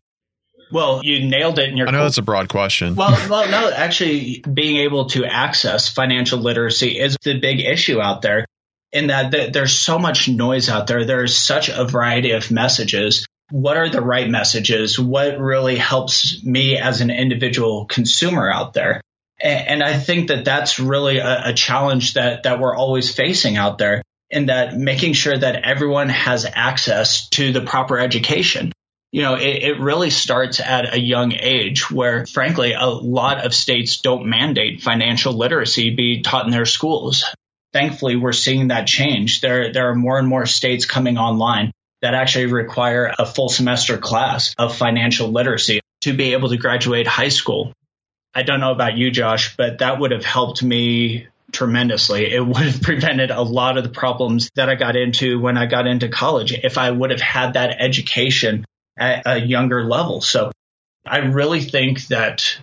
Well, 0.71 1.01
you 1.03 1.27
nailed 1.27 1.59
it 1.59 1.69
in 1.69 1.77
your. 1.77 1.87
I 1.87 1.91
know 1.91 2.03
that's 2.03 2.17
a 2.17 2.23
broad 2.23 2.47
question. 2.47 2.95
Well, 2.95 3.17
well, 3.29 3.49
no, 3.49 3.71
actually, 3.71 4.41
being 4.41 4.77
able 4.77 5.05
to 5.09 5.25
access 5.25 5.89
financial 5.89 6.39
literacy 6.39 6.97
is 6.99 7.17
the 7.23 7.39
big 7.39 7.59
issue 7.59 7.99
out 8.01 8.21
there. 8.21 8.45
In 8.93 9.07
that 9.07 9.53
there's 9.53 9.73
so 9.73 9.99
much 9.99 10.27
noise 10.27 10.69
out 10.69 10.87
there, 10.87 11.05
there's 11.05 11.35
such 11.35 11.69
a 11.69 11.85
variety 11.85 12.31
of 12.31 12.51
messages 12.51 13.25
what 13.51 13.77
are 13.77 13.89
the 13.89 14.01
right 14.01 14.29
messages? 14.29 14.97
What 14.99 15.39
really 15.39 15.75
helps 15.75 16.43
me 16.43 16.77
as 16.77 17.01
an 17.01 17.11
individual 17.11 17.85
consumer 17.85 18.49
out 18.49 18.73
there? 18.73 19.01
And 19.43 19.81
I 19.81 19.97
think 19.97 20.27
that 20.27 20.45
that's 20.45 20.79
really 20.79 21.17
a, 21.17 21.49
a 21.49 21.53
challenge 21.53 22.13
that, 22.13 22.43
that 22.43 22.59
we're 22.59 22.75
always 22.75 23.13
facing 23.13 23.57
out 23.57 23.79
there 23.79 24.03
in 24.29 24.45
that 24.45 24.77
making 24.77 25.13
sure 25.13 25.37
that 25.37 25.63
everyone 25.63 26.09
has 26.09 26.45
access 26.45 27.27
to 27.29 27.51
the 27.51 27.61
proper 27.61 27.99
education. 27.99 28.71
You 29.11 29.23
know, 29.23 29.35
it, 29.35 29.63
it 29.63 29.79
really 29.79 30.09
starts 30.11 30.59
at 30.59 30.93
a 30.93 30.99
young 30.99 31.33
age 31.33 31.89
where, 31.89 32.25
frankly, 32.27 32.73
a 32.73 32.85
lot 32.85 33.43
of 33.43 33.53
states 33.53 33.99
don't 33.99 34.27
mandate 34.27 34.81
financial 34.81 35.33
literacy 35.33 35.95
be 35.95 36.21
taught 36.21 36.45
in 36.45 36.51
their 36.51 36.65
schools. 36.65 37.25
Thankfully, 37.73 38.15
we're 38.15 38.31
seeing 38.31 38.67
that 38.67 38.87
change. 38.87 39.41
There, 39.41 39.73
there 39.73 39.89
are 39.89 39.95
more 39.95 40.19
and 40.19 40.27
more 40.27 40.45
states 40.45 40.85
coming 40.85 41.17
online 41.17 41.71
that 42.01 42.13
actually 42.13 42.47
require 42.47 43.13
a 43.17 43.25
full 43.25 43.49
semester 43.49 43.97
class 43.97 44.55
of 44.57 44.75
financial 44.75 45.29
literacy 45.29 45.81
to 46.01 46.13
be 46.13 46.33
able 46.33 46.49
to 46.49 46.57
graduate 46.57 47.07
high 47.07 47.29
school. 47.29 47.73
I 48.33 48.43
don't 48.43 48.59
know 48.59 48.71
about 48.71 48.97
you, 48.97 49.11
Josh, 49.11 49.55
but 49.55 49.79
that 49.79 49.99
would 49.99 50.11
have 50.11 50.25
helped 50.25 50.63
me 50.63 51.27
tremendously. 51.51 52.33
It 52.33 52.45
would 52.45 52.57
have 52.57 52.81
prevented 52.81 53.29
a 53.29 53.41
lot 53.41 53.77
of 53.77 53.83
the 53.83 53.89
problems 53.89 54.49
that 54.55 54.69
I 54.69 54.75
got 54.75 54.95
into 54.95 55.39
when 55.39 55.57
I 55.57 55.65
got 55.65 55.87
into 55.87 56.09
college 56.09 56.53
if 56.53 56.77
I 56.77 56.89
would 56.89 57.11
have 57.11 57.21
had 57.21 57.53
that 57.53 57.75
education 57.79 58.65
at 58.97 59.23
a 59.25 59.39
younger 59.39 59.83
level. 59.83 60.21
So 60.21 60.51
I 61.05 61.19
really 61.19 61.61
think 61.61 62.07
that 62.07 62.57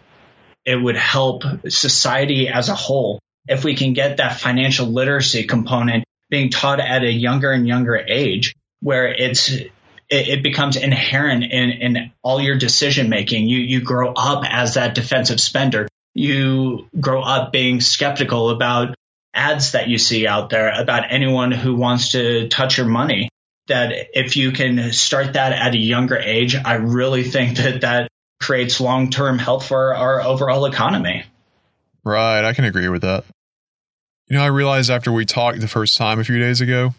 it 0.64 0.76
would 0.76 0.96
help 0.96 1.44
society 1.68 2.48
as 2.48 2.68
a 2.68 2.74
whole 2.74 3.20
if 3.46 3.64
we 3.64 3.74
can 3.74 3.94
get 3.94 4.18
that 4.18 4.38
financial 4.38 4.86
literacy 4.86 5.44
component 5.44 6.04
being 6.28 6.50
taught 6.50 6.80
at 6.80 7.02
a 7.02 7.10
younger 7.10 7.50
and 7.50 7.66
younger 7.66 7.96
age 7.96 8.54
where 8.80 9.08
it's 9.08 9.50
it, 10.10 10.42
becomes 10.42 10.76
inherent 10.76 11.44
in, 11.44 11.70
in 11.70 12.12
all 12.22 12.40
your 12.40 12.56
decision 12.56 13.08
making. 13.08 13.48
You 13.48 13.58
you 13.58 13.80
grow 13.80 14.12
up 14.12 14.44
as 14.48 14.74
that 14.74 14.94
defensive 14.94 15.40
spender. 15.40 15.88
You 16.14 16.88
grow 16.98 17.22
up 17.22 17.52
being 17.52 17.80
skeptical 17.80 18.50
about 18.50 18.94
ads 19.34 19.72
that 19.72 19.88
you 19.88 19.98
see 19.98 20.26
out 20.26 20.50
there 20.50 20.72
about 20.80 21.04
anyone 21.10 21.52
who 21.52 21.76
wants 21.76 22.12
to 22.12 22.48
touch 22.48 22.78
your 22.78 22.86
money. 22.86 23.28
That 23.68 23.92
if 24.14 24.36
you 24.36 24.52
can 24.52 24.92
start 24.92 25.34
that 25.34 25.52
at 25.52 25.74
a 25.74 25.78
younger 25.78 26.16
age, 26.16 26.56
I 26.56 26.74
really 26.74 27.22
think 27.22 27.58
that 27.58 27.82
that 27.82 28.08
creates 28.40 28.80
long 28.80 29.10
term 29.10 29.38
health 29.38 29.66
for 29.66 29.94
our 29.94 30.22
overall 30.22 30.64
economy. 30.64 31.24
Right, 32.02 32.42
I 32.42 32.54
can 32.54 32.64
agree 32.64 32.88
with 32.88 33.02
that. 33.02 33.24
You 34.28 34.36
know, 34.36 34.42
I 34.42 34.46
realized 34.46 34.90
after 34.90 35.12
we 35.12 35.26
talked 35.26 35.60
the 35.60 35.68
first 35.68 35.96
time 35.98 36.18
a 36.18 36.24
few 36.24 36.38
days 36.38 36.60
ago 36.62 36.94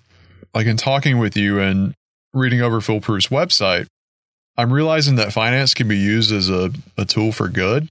like 0.54 0.68
in 0.68 0.78
talking 0.78 1.18
with 1.18 1.38
you 1.38 1.60
and 1.60 1.94
reading 2.34 2.62
over 2.62 2.80
Foolproof's 2.80 3.28
website, 3.28 3.88
I'm 4.58 4.74
realizing 4.74 5.16
that 5.16 5.34
finance 5.34 5.74
can 5.74 5.88
be 5.88 5.98
used 5.98 6.32
as 6.32 6.50
a, 6.50 6.72
a 6.98 7.06
tool 7.06 7.32
for 7.32 7.48
good. 7.48 7.88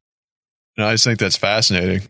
And 0.77 0.87
I 0.87 0.93
just 0.93 1.05
think 1.05 1.19
that's 1.19 1.37
fascinating. 1.37 2.03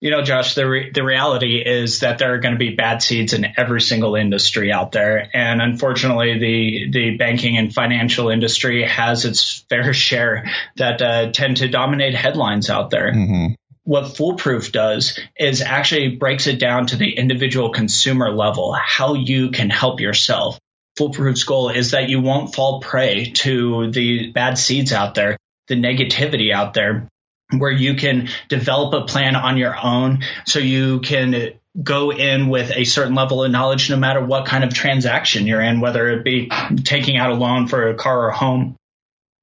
You 0.00 0.10
know, 0.10 0.22
Josh, 0.22 0.54
the 0.54 0.68
re- 0.68 0.90
the 0.90 1.02
reality 1.02 1.56
is 1.56 2.00
that 2.00 2.18
there 2.18 2.34
are 2.34 2.38
going 2.38 2.54
to 2.54 2.58
be 2.58 2.74
bad 2.74 3.02
seeds 3.02 3.32
in 3.32 3.46
every 3.56 3.80
single 3.80 4.14
industry 4.14 4.70
out 4.70 4.92
there, 4.92 5.30
and 5.32 5.62
unfortunately, 5.62 6.38
the 6.38 6.90
the 6.90 7.16
banking 7.16 7.56
and 7.56 7.72
financial 7.72 8.28
industry 8.28 8.82
has 8.82 9.24
its 9.24 9.64
fair 9.70 9.94
share 9.94 10.50
that 10.76 11.00
uh, 11.00 11.32
tend 11.32 11.58
to 11.58 11.68
dominate 11.68 12.14
headlines 12.14 12.68
out 12.68 12.90
there. 12.90 13.10
Mm-hmm 13.10 13.54
what 13.86 14.16
Foolproof 14.16 14.72
does 14.72 15.18
is 15.38 15.62
actually 15.62 16.16
breaks 16.16 16.48
it 16.48 16.58
down 16.58 16.86
to 16.88 16.96
the 16.96 17.16
individual 17.16 17.70
consumer 17.70 18.32
level, 18.32 18.72
how 18.72 19.14
you 19.14 19.50
can 19.52 19.70
help 19.70 20.00
yourself. 20.00 20.58
Foolproof's 20.98 21.44
goal 21.44 21.68
is 21.70 21.92
that 21.92 22.08
you 22.08 22.20
won't 22.20 22.52
fall 22.52 22.80
prey 22.80 23.30
to 23.30 23.90
the 23.92 24.32
bad 24.32 24.58
seeds 24.58 24.92
out 24.92 25.14
there, 25.14 25.38
the 25.68 25.76
negativity 25.76 26.52
out 26.52 26.74
there, 26.74 27.08
where 27.56 27.70
you 27.70 27.94
can 27.94 28.28
develop 28.48 28.92
a 28.92 29.06
plan 29.06 29.36
on 29.36 29.56
your 29.56 29.76
own 29.80 30.24
so 30.46 30.58
you 30.58 30.98
can 30.98 31.52
go 31.80 32.10
in 32.10 32.48
with 32.48 32.72
a 32.74 32.84
certain 32.84 33.14
level 33.14 33.44
of 33.44 33.52
knowledge 33.52 33.88
no 33.88 33.96
matter 33.96 34.24
what 34.24 34.46
kind 34.46 34.64
of 34.64 34.74
transaction 34.74 35.46
you're 35.46 35.60
in, 35.60 35.78
whether 35.78 36.10
it 36.10 36.24
be 36.24 36.50
taking 36.82 37.18
out 37.18 37.30
a 37.30 37.34
loan 37.34 37.68
for 37.68 37.88
a 37.88 37.94
car 37.94 38.22
or 38.22 38.28
a 38.30 38.36
home 38.36 38.74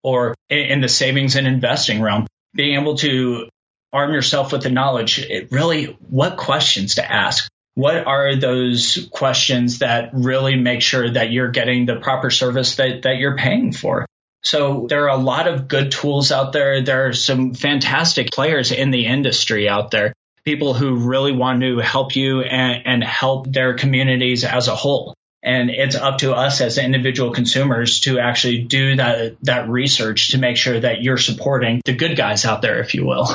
or 0.03 0.35
in 0.49 0.81
the 0.81 0.89
savings 0.89 1.37
and 1.37 1.47
investing 1.47 2.01
realm. 2.01 2.27
Being 2.55 2.79
able 2.79 2.97
to 2.97 3.47
arm 3.93 4.13
yourself 4.13 4.51
with 4.51 4.63
the 4.63 4.71
knowledge. 4.71 5.19
It 5.19 5.51
really, 5.51 5.97
what 6.09 6.37
questions 6.37 6.95
to 6.95 7.09
ask? 7.09 7.47
What 7.75 8.05
are 8.05 8.35
those 8.35 9.07
questions 9.11 9.79
that 9.79 10.09
really 10.13 10.55
make 10.55 10.81
sure 10.81 11.09
that 11.09 11.31
you're 11.31 11.51
getting 11.51 11.85
the 11.85 11.95
proper 11.95 12.29
service 12.29 12.75
that, 12.75 13.03
that 13.03 13.17
you're 13.17 13.37
paying 13.37 13.71
for? 13.71 14.05
So 14.43 14.87
there 14.89 15.05
are 15.05 15.17
a 15.17 15.21
lot 15.21 15.47
of 15.47 15.67
good 15.67 15.91
tools 15.91 16.31
out 16.31 16.51
there. 16.51 16.81
There 16.81 17.07
are 17.07 17.13
some 17.13 17.53
fantastic 17.53 18.31
players 18.31 18.71
in 18.71 18.91
the 18.91 19.05
industry 19.05 19.69
out 19.69 19.89
there, 19.91 20.13
people 20.43 20.73
who 20.73 20.97
really 20.97 21.31
want 21.31 21.61
to 21.61 21.79
help 21.79 22.15
you 22.15 22.41
and, 22.41 22.85
and 22.85 23.03
help 23.03 23.51
their 23.51 23.75
communities 23.75 24.43
as 24.43 24.67
a 24.67 24.75
whole. 24.75 25.15
And 25.41 25.69
it's 25.69 25.95
up 25.95 26.19
to 26.19 26.33
us 26.33 26.61
as 26.61 26.77
individual 26.77 27.31
consumers 27.31 28.01
to 28.01 28.19
actually 28.19 28.63
do 28.63 28.95
that, 28.97 29.37
that 29.43 29.69
research 29.69 30.31
to 30.31 30.37
make 30.37 30.57
sure 30.57 30.79
that 30.79 31.01
you're 31.01 31.17
supporting 31.17 31.81
the 31.85 31.93
good 31.93 32.15
guys 32.15 32.45
out 32.45 32.61
there, 32.61 32.79
if 32.79 32.93
you 32.93 33.05
will. 33.05 33.27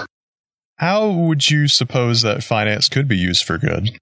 How 0.79 1.11
would 1.11 1.51
you 1.51 1.67
suppose 1.67 2.23
that 2.23 2.45
finance 2.45 2.89
could 2.89 3.09
be 3.09 3.17
used 3.17 3.45
for 3.45 3.59
good? 3.59 3.99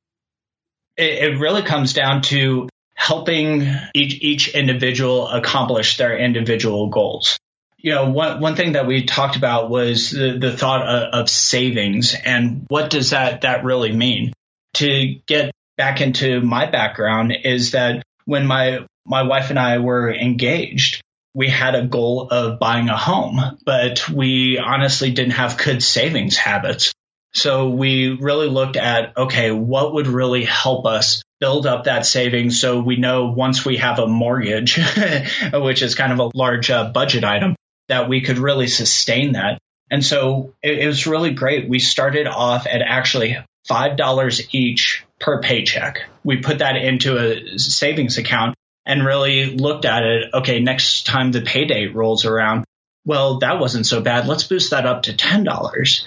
It, 0.97 1.33
it 1.33 1.39
really 1.39 1.63
comes 1.63 1.95
down 1.95 2.23
to 2.23 2.69
helping 2.95 3.67
each, 3.95 4.23
each 4.23 4.49
individual 4.55 5.29
accomplish 5.29 5.97
their 5.97 6.19
individual 6.19 6.89
goals. 6.89 7.39
You 7.79 7.95
know, 7.95 8.11
one, 8.11 8.41
one 8.41 8.57
thing 8.57 8.73
that 8.73 8.87
we 8.87 9.05
talked 9.05 9.37
about 9.37 9.71
was 9.71 10.11
the, 10.11 10.39
the 10.39 10.57
thought 10.57 10.83
of, 10.87 11.21
of 11.21 11.31
savings 11.31 12.15
and 12.15 12.65
what 12.69 12.91
does 12.91 13.11
that, 13.11 13.43
that 13.43 13.65
really 13.65 13.93
mean? 13.93 14.33
To 14.75 15.15
get 15.27 15.53
back 15.77 16.01
into 16.01 16.41
my 16.41 16.69
background 16.69 17.35
is 17.45 17.73
that 17.73 18.03
when 18.25 18.47
my, 18.47 18.87
my 19.07 19.23
wife 19.23 19.51
and 19.51 19.59
I 19.59 19.79
were 19.79 20.13
engaged, 20.13 21.01
we 21.37 21.51
had 21.51 21.75
a 21.75 21.87
goal 21.87 22.29
of 22.31 22.59
buying 22.59 22.89
a 22.89 22.97
home, 22.97 23.59
but 23.67 24.09
we 24.09 24.59
honestly 24.59 25.11
didn't 25.11 25.33
have 25.33 25.59
good 25.59 25.83
savings 25.83 26.35
habits. 26.35 26.95
So 27.35 27.69
we 27.69 28.17
really 28.19 28.49
looked 28.49 28.79
at, 28.79 29.15
okay, 29.19 29.51
what 29.51 29.93
would 29.93 30.07
really 30.07 30.47
help 30.47 30.87
us 30.87 31.23
build 31.39 31.67
up 31.67 31.85
that 31.85 32.07
savings 32.07 32.59
so 32.59 32.81
we 32.81 32.97
know 32.97 33.27
once 33.27 33.67
we 33.67 33.77
have 33.77 33.99
a 33.99 34.07
mortgage, 34.07 34.81
which 35.53 35.83
is 35.83 35.95
kind 35.95 36.15
of 36.15 36.21
a 36.21 36.31
large 36.35 36.71
uh, 36.71 36.91
budget 36.91 37.23
item, 37.23 37.55
that 37.89 38.09
we 38.09 38.23
could 38.23 38.39
really 38.39 38.67
sustain 38.67 39.33
that. 39.33 39.59
And 39.91 40.03
so 40.03 40.55
it, 40.63 40.79
it 40.79 40.87
was 40.87 41.07
really 41.07 41.35
great. 41.35 41.69
We 41.69 41.81
started 41.81 42.27
off 42.27 42.67
at 42.67 42.81
actually 42.81 43.37
$5 43.69 44.49
each 44.53 45.05
per 45.21 45.43
paycheck. 45.43 46.05
We 46.25 46.39
put 46.39 46.61
that 46.61 46.77
into 46.77 47.19
a 47.19 47.59
savings 47.59 48.17
account 48.17 48.55
and 48.87 49.05
really 49.05 49.57
looked 49.57 49.85
at 49.85 50.05
it. 50.05 50.31
Okay, 50.33 50.61
next 50.61 51.07
time 51.07 51.33
the 51.33 51.43
payday 51.43 51.87
rolls 51.87 52.25
around, 52.25 52.65
well, 53.05 53.39
that 53.41 53.59
wasn't 53.59 53.87
so 53.87 54.01
bad. 54.01 54.27
Let's 54.27 54.45
boost 54.45 54.71
that 54.71 54.87
up 54.87 55.03
to 55.03 55.13
$10. 55.13 56.07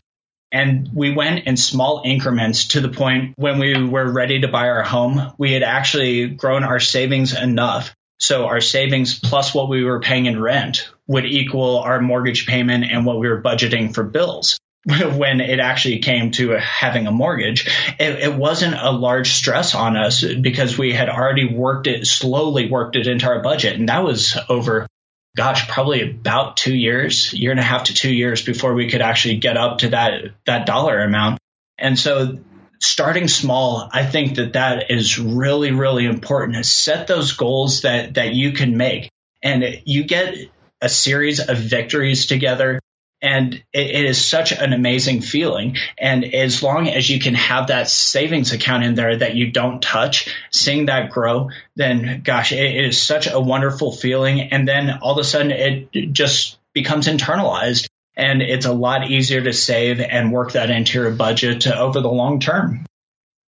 And 0.52 0.89
we 0.94 1.13
went 1.13 1.46
in 1.46 1.58
small 1.58 2.02
increments 2.04 2.70
to 2.70 2.82
the 2.82 2.89
point 2.89 3.34
when 3.38 3.60
we 3.60 3.84
were 3.88 4.12
ready 4.12 4.42
to 4.42 4.48
buy 4.48 4.70
our 4.70 4.82
home, 4.82 5.34
we 5.38 5.54
had 5.54 5.62
actually 5.62 6.28
grown 6.28 6.63
our 6.63 6.80
savings 6.80 7.38
enough. 7.38 7.94
So 8.20 8.48
our 8.48 8.60
savings 8.60 9.18
plus 9.18 9.54
what 9.54 9.70
we 9.70 9.84
were 9.84 10.00
paying 10.00 10.26
in 10.26 10.42
rent 10.42 10.89
would 11.08 11.26
equal 11.26 11.80
our 11.80 12.02
mortgage 12.02 12.48
payment 12.48 12.86
and 12.86 13.06
what 13.06 13.20
we 13.20 13.30
were 13.30 13.42
budgeting 13.42 13.94
for 13.94 14.04
bills. 14.04 14.58
when 14.86 15.42
it 15.42 15.60
actually 15.60 16.00
came 16.00 16.32
to 16.32 16.52
having 16.52 17.06
a 17.06 17.12
mortgage, 17.12 17.68
it, 18.00 18.24
it, 18.24 18.34
wasn't 18.34 18.76
a 18.76 18.92
large 18.92 19.34
stress 19.34 19.76
on 19.76 19.98
us 19.98 20.24
because 20.24 20.78
we 20.78 20.94
had 20.94 21.10
already 21.10 21.54
worked 21.54 21.88
it, 21.88 22.08
slowly 22.08 22.70
worked 22.70 22.96
it 22.96 23.06
into 23.06 23.28
our 23.28 23.42
budget. 23.42 23.78
And 23.78 23.89
that 23.89 24.04
was 24.06 24.38
over, 24.48 24.88
gosh, 25.36 25.68
probably 25.68 26.10
about 26.10 26.56
two 26.56 26.74
years, 26.74 27.34
year 27.34 27.52
and 27.52 27.60
a 27.60 27.63
half 27.63 27.86
to 27.86 27.94
two 27.94 28.13
years 28.13 28.42
before 28.42 28.74
we 28.74 28.89
could 28.89 29.02
actually 29.02 29.38
get 29.38 29.58
up 29.58 29.80
to 29.80 29.89
that, 29.89 30.32
that 30.46 30.65
dollar 30.65 31.02
amount. 31.02 31.39
And 31.78 32.00
so 32.00 32.39
starting 32.80 33.28
small, 33.28 33.89
I 33.92 34.06
think 34.06 34.36
that 34.36 34.54
that 34.54 34.92
is 34.92 35.20
really, 35.20 35.72
really 35.72 36.06
important 36.06 36.58
to 36.58 36.63
set 36.63 37.08
those 37.08 37.34
goals 37.34 37.82
that, 37.82 38.13
that 38.13 38.34
you 38.34 38.54
can 38.54 38.78
make 38.78 39.10
and 39.44 39.82
you 39.86 40.06
get 40.06 40.36
a 40.82 40.88
series 40.88 41.42
of 41.42 41.58
victories 41.58 42.28
together 42.28 42.80
and 43.21 43.62
it, 43.73 44.05
is 44.05 44.23
such 44.23 44.51
an 44.51 44.73
amazing 44.73 45.21
feeling. 45.21 45.77
And 45.97 46.23
as 46.23 46.63
long 46.63 46.88
as 46.88 47.10
you 47.10 47.19
can 47.19 47.36
have 47.36 47.67
that 47.67 47.89
savings 47.89 48.53
account 48.53 48.84
in 48.84 48.95
there 48.95 49.17
that 49.17 49.36
you 49.36 49.51
don't 49.51 49.82
touch, 49.82 50.34
seeing 50.51 50.86
that 50.86 51.12
grow, 51.12 51.49
then 51.75 52.21
gosh, 52.23 52.51
it, 52.51 52.60
it 52.60 52.86
is 52.86 53.01
such 53.01 53.27
a 53.27 53.39
wonderful 53.39 53.91
feeling. 53.91 54.41
And 54.41 54.67
then 54.67 54.99
all 55.01 55.13
of 55.13 55.17
a 55.17 55.23
sudden 55.23 55.51
it 55.51 56.13
just 56.13 56.58
becomes 56.73 57.08
internalized 57.08 57.88
and 58.15 58.41
it's 58.41 58.65
a 58.65 58.73
lot 58.73 59.10
easier 59.10 59.41
to 59.41 59.53
save 59.53 60.01
and 60.01 60.32
work 60.32 60.51
that 60.51 60.69
into 60.69 60.99
your 60.99 61.12
budget 61.12 61.65
over 61.67 62.01
the 62.01 62.10
long 62.10 62.39
term. 62.39 62.86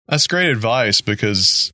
That's 0.07 0.27
great 0.27 0.49
advice 0.49 1.01
because 1.01 1.71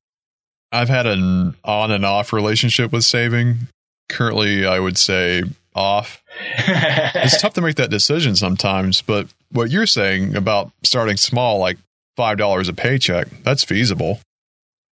I've 0.73 0.89
had 0.89 1.07
an 1.07 1.55
on 1.65 1.91
and 1.91 2.05
off 2.05 2.33
relationship 2.33 2.93
with 2.93 3.05
saving. 3.05 3.69
Currently, 4.09 4.67
I 4.67 4.79
would 4.79 4.99
say 4.99 5.43
off. 5.75 6.23
it's 6.59 7.41
tough 7.41 7.55
to 7.55 7.61
make 7.61 7.77
that 7.77 7.91
decision 7.91 8.37
sometimes, 8.37 9.03
but 9.03 9.29
what 9.51 9.71
you're 9.71 9.87
saying 9.87 10.37
about 10.37 10.71
starting 10.83 11.17
small, 11.17 11.59
like 11.59 11.79
$5 12.19 12.69
a 12.69 12.73
paycheck, 12.73 13.29
that's 13.43 13.65
feasible. 13.65 14.21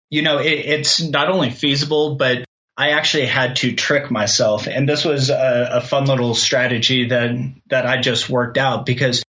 You 0.09 0.21
know, 0.21 0.39
it, 0.39 0.51
it's 0.53 1.01
not 1.01 1.29
only 1.29 1.51
feasible, 1.51 2.15
but 2.15 2.43
I 2.77 2.91
actually 2.91 3.27
had 3.27 3.57
to 3.57 3.73
trick 3.73 4.09
myself. 4.09 4.67
And 4.67 4.87
this 4.87 5.05
was 5.05 5.29
a, 5.29 5.69
a 5.73 5.81
fun 5.81 6.05
little 6.05 6.35
strategy 6.35 7.09
that, 7.09 7.53
that 7.69 7.85
I 7.85 8.01
just 8.01 8.29
worked 8.29 8.57
out 8.57 8.85
because 8.85 9.23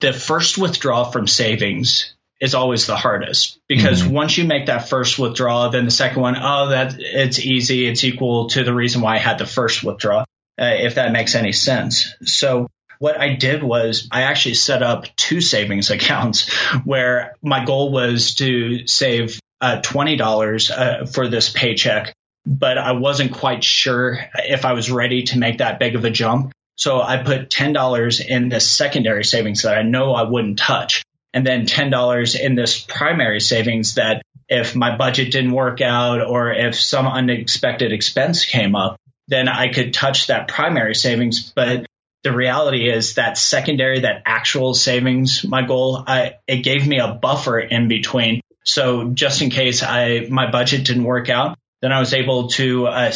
the 0.00 0.12
first 0.12 0.58
withdrawal 0.58 1.04
from 1.04 1.26
savings 1.26 2.14
is 2.40 2.54
always 2.54 2.86
the 2.86 2.96
hardest 2.96 3.60
because 3.68 4.02
mm-hmm. 4.02 4.14
once 4.14 4.38
you 4.38 4.46
make 4.46 4.66
that 4.66 4.88
first 4.88 5.18
withdrawal, 5.18 5.68
then 5.70 5.84
the 5.84 5.90
second 5.90 6.22
one, 6.22 6.36
oh, 6.40 6.70
that 6.70 6.94
it's 6.98 7.38
easy. 7.38 7.86
It's 7.86 8.02
equal 8.02 8.48
to 8.50 8.64
the 8.64 8.72
reason 8.72 9.02
why 9.02 9.16
I 9.16 9.18
had 9.18 9.38
the 9.38 9.46
first 9.46 9.84
withdrawal 9.84 10.24
uh, 10.60 10.76
if 10.78 10.96
that 10.96 11.12
makes 11.12 11.34
any 11.34 11.52
sense. 11.52 12.14
So 12.22 12.66
what 12.98 13.18
I 13.18 13.34
did 13.34 13.62
was 13.62 14.08
I 14.12 14.22
actually 14.22 14.54
set 14.54 14.82
up 14.82 15.06
two 15.16 15.40
savings 15.40 15.90
accounts 15.90 16.52
where 16.84 17.34
my 17.42 17.64
goal 17.64 17.90
was 17.90 18.34
to 18.36 18.86
save 18.86 19.40
uh, 19.60 19.80
$20 19.82 20.70
uh, 20.70 21.06
for 21.06 21.28
this 21.28 21.50
paycheck, 21.50 22.14
but 22.46 22.78
I 22.78 22.92
wasn't 22.92 23.32
quite 23.32 23.64
sure 23.64 24.18
if 24.34 24.64
I 24.64 24.74
was 24.74 24.90
ready 24.90 25.24
to 25.24 25.38
make 25.38 25.58
that 25.58 25.78
big 25.78 25.96
of 25.96 26.04
a 26.04 26.10
jump. 26.10 26.52
So 26.76 27.00
I 27.02 27.22
put 27.22 27.50
$10 27.50 28.26
in 28.26 28.48
this 28.48 28.70
secondary 28.70 29.24
savings 29.24 29.62
that 29.62 29.76
I 29.76 29.82
know 29.82 30.12
I 30.14 30.22
wouldn't 30.22 30.58
touch, 30.58 31.02
and 31.34 31.46
then 31.46 31.66
$10 31.66 32.40
in 32.40 32.54
this 32.54 32.80
primary 32.80 33.40
savings 33.40 33.94
that 33.94 34.22
if 34.48 34.74
my 34.74 34.96
budget 34.96 35.30
didn't 35.30 35.52
work 35.52 35.80
out 35.80 36.22
or 36.22 36.52
if 36.52 36.80
some 36.80 37.06
unexpected 37.06 37.92
expense 37.92 38.46
came 38.46 38.74
up, 38.74 38.96
then 39.30 39.48
I 39.48 39.72
could 39.72 39.94
touch 39.94 40.26
that 40.26 40.48
primary 40.48 40.94
savings. 40.94 41.52
But 41.54 41.86
the 42.22 42.32
reality 42.32 42.90
is 42.90 43.14
that 43.14 43.38
secondary, 43.38 44.00
that 44.00 44.22
actual 44.26 44.74
savings, 44.74 45.44
my 45.44 45.62
goal, 45.62 46.04
I, 46.06 46.34
it 46.46 46.58
gave 46.58 46.86
me 46.86 46.98
a 46.98 47.14
buffer 47.14 47.58
in 47.58 47.88
between. 47.88 48.40
So 48.64 49.08
just 49.08 49.40
in 49.40 49.48
case 49.48 49.82
I, 49.82 50.26
my 50.28 50.50
budget 50.50 50.84
didn't 50.84 51.04
work 51.04 51.30
out, 51.30 51.56
then 51.80 51.92
I 51.92 52.00
was 52.00 52.12
able 52.12 52.48
to 52.48 52.88
uh, 52.88 53.12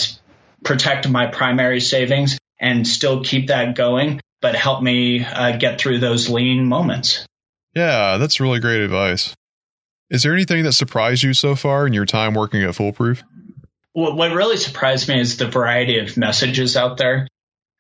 protect 0.65 1.09
my 1.09 1.27
primary 1.27 1.81
savings 1.81 2.39
and 2.59 2.87
still 2.87 3.23
keep 3.23 3.49
that 3.49 3.75
going, 3.75 4.21
but 4.41 4.55
help 4.55 4.83
me 4.83 5.23
uh, 5.25 5.57
get 5.57 5.79
through 5.79 5.99
those 5.99 6.31
lean 6.31 6.65
moments. 6.65 7.27
Yeah, 7.75 8.17
that's 8.19 8.41
really 8.41 8.61
great 8.61 8.81
advice. 8.81 9.35
Is 10.11 10.23
there 10.23 10.33
anything 10.33 10.63
that 10.63 10.75
surprised 10.75 11.25
you 11.25 11.35
so 11.35 11.57
far 11.57 11.87
in 11.87 11.93
your 11.93 12.07
time 12.07 12.35
working 12.35 12.63
at 12.63 12.75
Foolproof? 12.75 13.25
What, 13.95 14.17
what 14.17 14.33
really 14.33 14.59
surprised 14.59 15.09
me 15.09 15.19
is 15.19 15.39
the 15.39 15.49
variety 15.49 15.99
of 15.99 16.19
messages 16.19 16.77
out 16.77 16.99
there. 16.99 17.27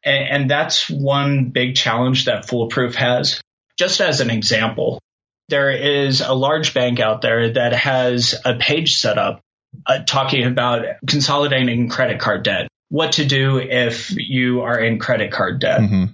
And, 0.03 0.29
and 0.29 0.51
that's 0.51 0.89
one 0.89 1.51
big 1.51 1.77
challenge 1.77 2.25
that 2.25 2.49
Foolproof 2.49 2.95
has. 2.95 3.41
Just 3.77 4.01
as 4.01 4.21
an 4.21 4.31
example, 4.31 5.01
there 5.49 5.71
is 5.71 6.21
a 6.21 6.33
large 6.33 6.73
bank 6.73 7.01
out 7.01 7.21
there 7.21 7.53
that 7.53 7.75
has 7.75 8.35
a 8.45 8.55
page 8.55 8.97
set 8.97 9.19
up 9.19 9.41
uh, 9.87 9.99
talking 10.07 10.47
about 10.47 10.87
consolidating 11.07 11.89
credit 11.89 12.21
card 12.21 12.45
debt, 12.45 12.69
what 12.89 13.13
to 13.13 13.25
do 13.25 13.59
if 13.59 14.13
you 14.17 14.63
are 14.63 14.79
in 14.79 15.01
credit 15.01 15.33
card 15.33 15.59
debt. 15.61 15.81
Mm-hmm. 15.81 16.05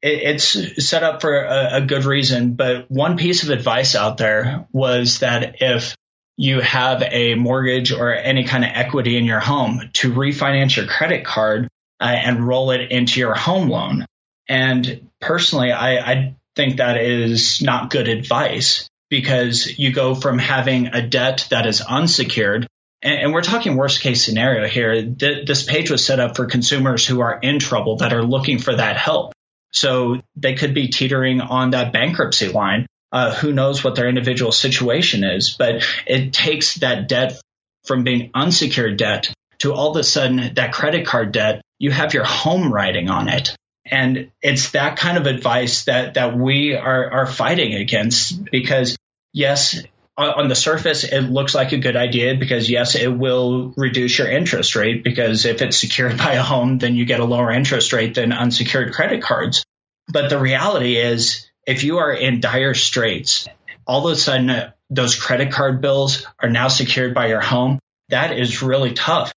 It, 0.00 0.22
it's 0.22 0.86
set 0.86 1.02
up 1.02 1.20
for 1.20 1.34
a, 1.34 1.76
a 1.76 1.80
good 1.82 2.06
reason, 2.06 2.54
but 2.54 2.90
one 2.90 3.18
piece 3.18 3.42
of 3.42 3.50
advice 3.50 3.94
out 3.94 4.16
there 4.16 4.66
was 4.72 5.18
that 5.18 5.56
if 5.60 5.94
you 6.36 6.60
have 6.60 7.02
a 7.02 7.34
mortgage 7.34 7.92
or 7.92 8.14
any 8.14 8.44
kind 8.44 8.64
of 8.64 8.70
equity 8.72 9.16
in 9.16 9.24
your 9.24 9.40
home 9.40 9.90
to 9.94 10.12
refinance 10.12 10.76
your 10.76 10.86
credit 10.86 11.24
card 11.24 11.68
uh, 12.00 12.04
and 12.04 12.46
roll 12.46 12.70
it 12.70 12.90
into 12.90 13.20
your 13.20 13.34
home 13.34 13.68
loan. 13.68 14.06
And 14.48 15.08
personally, 15.20 15.72
I, 15.72 15.96
I 15.98 16.36
think 16.56 16.78
that 16.78 16.96
is 16.96 17.62
not 17.62 17.90
good 17.90 18.08
advice 18.08 18.88
because 19.10 19.78
you 19.78 19.92
go 19.92 20.14
from 20.14 20.38
having 20.38 20.88
a 20.88 21.06
debt 21.06 21.46
that 21.50 21.66
is 21.66 21.80
unsecured 21.80 22.66
and, 23.02 23.32
we're 23.32 23.42
talking 23.42 23.76
worst 23.76 24.00
case 24.00 24.24
scenario 24.24 24.66
here. 24.68 25.02
this 25.02 25.64
page 25.64 25.90
was 25.90 26.06
set 26.06 26.20
up 26.20 26.36
for 26.36 26.46
consumers 26.46 27.06
who 27.06 27.20
are 27.20 27.38
in 27.38 27.58
trouble 27.58 27.96
that 27.96 28.12
are 28.12 28.22
looking 28.22 28.58
for 28.58 28.74
that 28.74 28.96
help. 28.96 29.32
So 29.72 30.20
they 30.36 30.54
could 30.54 30.74
be 30.74 30.88
teetering 30.88 31.40
on 31.40 31.70
that 31.70 31.92
bankruptcy 31.92 32.48
line 32.48 32.86
uh, 33.12 33.34
who 33.34 33.52
knows 33.52 33.84
what 33.84 33.94
their 33.94 34.08
individual 34.08 34.52
situation 34.52 35.22
is, 35.22 35.50
but 35.50 35.84
it 36.06 36.32
takes 36.32 36.76
that 36.76 37.08
debt 37.08 37.40
from 37.84 38.04
being 38.04 38.30
unsecured 38.34 38.96
debt 38.96 39.32
to 39.58 39.72
all 39.72 39.90
of 39.90 39.96
a 39.96 40.04
sudden 40.04 40.54
that 40.54 40.72
credit 40.72 41.06
card 41.06 41.32
debt, 41.32 41.62
you 41.78 41.90
have 41.90 42.14
your 42.14 42.24
home 42.24 42.72
writing 42.72 43.10
on 43.10 43.28
it. 43.28 43.54
And 43.84 44.30
it's 44.40 44.70
that 44.70 44.96
kind 44.96 45.18
of 45.18 45.26
advice 45.26 45.84
that, 45.84 46.14
that 46.14 46.36
we 46.36 46.74
are, 46.74 47.10
are 47.10 47.26
fighting 47.26 47.74
against 47.74 48.44
because 48.50 48.96
yes, 49.32 49.80
on 50.16 50.48
the 50.48 50.54
surface, 50.54 51.04
it 51.04 51.22
looks 51.22 51.54
like 51.54 51.72
a 51.72 51.78
good 51.78 51.96
idea 51.96 52.36
because 52.36 52.70
yes, 52.70 52.94
it 52.94 53.08
will 53.08 53.72
reduce 53.76 54.18
your 54.18 54.28
interest 54.28 54.74
rate 54.74 55.04
because 55.04 55.44
if 55.44 55.62
it's 55.62 55.76
secured 55.76 56.16
by 56.18 56.34
a 56.34 56.42
home, 56.42 56.78
then 56.78 56.94
you 56.94 57.04
get 57.04 57.20
a 57.20 57.24
lower 57.24 57.50
interest 57.52 57.92
rate 57.92 58.14
than 58.14 58.32
unsecured 58.32 58.92
credit 58.92 59.22
cards. 59.22 59.64
But 60.08 60.30
the 60.30 60.38
reality 60.38 60.96
is 60.96 61.48
if 61.66 61.84
you 61.84 61.98
are 61.98 62.12
in 62.12 62.40
dire 62.40 62.74
straits, 62.74 63.46
all 63.86 64.06
of 64.06 64.12
a 64.12 64.16
sudden 64.16 64.50
uh, 64.50 64.72
those 64.90 65.14
credit 65.14 65.52
card 65.52 65.80
bills 65.80 66.26
are 66.40 66.50
now 66.50 66.68
secured 66.68 67.14
by 67.14 67.28
your 67.28 67.40
home. 67.40 67.78
That 68.08 68.36
is 68.36 68.62
really 68.62 68.92
tough. 68.92 69.32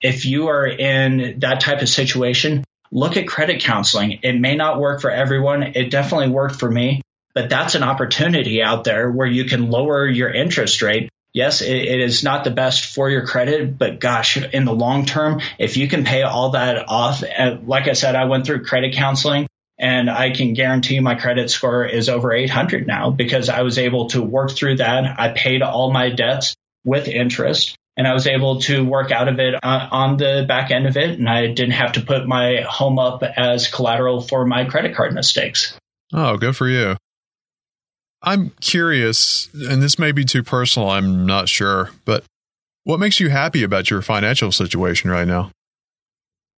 If 0.00 0.26
you 0.26 0.48
are 0.48 0.66
in 0.66 1.40
that 1.40 1.60
type 1.60 1.80
of 1.80 1.88
situation, 1.88 2.64
look 2.90 3.16
at 3.16 3.26
credit 3.26 3.62
counseling. 3.62 4.20
It 4.22 4.38
may 4.38 4.54
not 4.54 4.78
work 4.78 5.00
for 5.00 5.10
everyone. 5.10 5.62
It 5.62 5.90
definitely 5.90 6.28
worked 6.28 6.56
for 6.56 6.70
me, 6.70 7.02
but 7.34 7.48
that's 7.48 7.74
an 7.74 7.82
opportunity 7.82 8.62
out 8.62 8.84
there 8.84 9.10
where 9.10 9.26
you 9.26 9.46
can 9.46 9.70
lower 9.70 10.06
your 10.06 10.30
interest 10.30 10.82
rate. 10.82 11.08
Yes, 11.32 11.62
it, 11.62 11.74
it 11.74 12.00
is 12.00 12.22
not 12.22 12.44
the 12.44 12.52
best 12.52 12.94
for 12.94 13.10
your 13.10 13.26
credit, 13.26 13.76
but 13.76 13.98
gosh, 13.98 14.36
in 14.36 14.64
the 14.64 14.72
long 14.72 15.06
term, 15.06 15.40
if 15.58 15.76
you 15.76 15.88
can 15.88 16.04
pay 16.04 16.22
all 16.22 16.50
that 16.50 16.88
off, 16.88 17.24
uh, 17.24 17.56
like 17.66 17.88
I 17.88 17.94
said, 17.94 18.14
I 18.14 18.26
went 18.26 18.46
through 18.46 18.64
credit 18.64 18.94
counseling 18.94 19.48
and 19.78 20.10
I 20.10 20.30
can 20.30 20.54
guarantee 20.54 21.00
my 21.00 21.14
credit 21.14 21.50
score 21.50 21.84
is 21.84 22.08
over 22.08 22.32
800 22.32 22.86
now 22.86 23.10
because 23.10 23.48
I 23.48 23.62
was 23.62 23.78
able 23.78 24.08
to 24.10 24.22
work 24.22 24.52
through 24.52 24.76
that. 24.76 25.18
I 25.18 25.30
paid 25.30 25.62
all 25.62 25.92
my 25.92 26.10
debts 26.10 26.54
with 26.84 27.08
interest 27.08 27.76
and 27.96 28.06
I 28.06 28.12
was 28.12 28.26
able 28.26 28.60
to 28.62 28.84
work 28.84 29.10
out 29.10 29.28
of 29.28 29.38
it 29.38 29.54
uh, 29.62 29.88
on 29.90 30.16
the 30.16 30.44
back 30.46 30.70
end 30.70 30.86
of 30.86 30.96
it. 30.96 31.18
And 31.18 31.28
I 31.28 31.46
didn't 31.48 31.72
have 31.72 31.92
to 31.92 32.02
put 32.02 32.26
my 32.26 32.64
home 32.68 32.98
up 32.98 33.22
as 33.22 33.68
collateral 33.68 34.20
for 34.20 34.46
my 34.46 34.64
credit 34.64 34.94
card 34.94 35.14
mistakes. 35.14 35.76
Oh, 36.12 36.36
good 36.36 36.56
for 36.56 36.68
you. 36.68 36.96
I'm 38.22 38.50
curious, 38.60 39.50
and 39.52 39.82
this 39.82 39.98
may 39.98 40.10
be 40.10 40.24
too 40.24 40.42
personal, 40.42 40.88
I'm 40.88 41.26
not 41.26 41.48
sure, 41.48 41.90
but 42.06 42.24
what 42.84 42.98
makes 42.98 43.20
you 43.20 43.28
happy 43.28 43.62
about 43.62 43.90
your 43.90 44.00
financial 44.00 44.50
situation 44.50 45.10
right 45.10 45.26
now? 45.26 45.50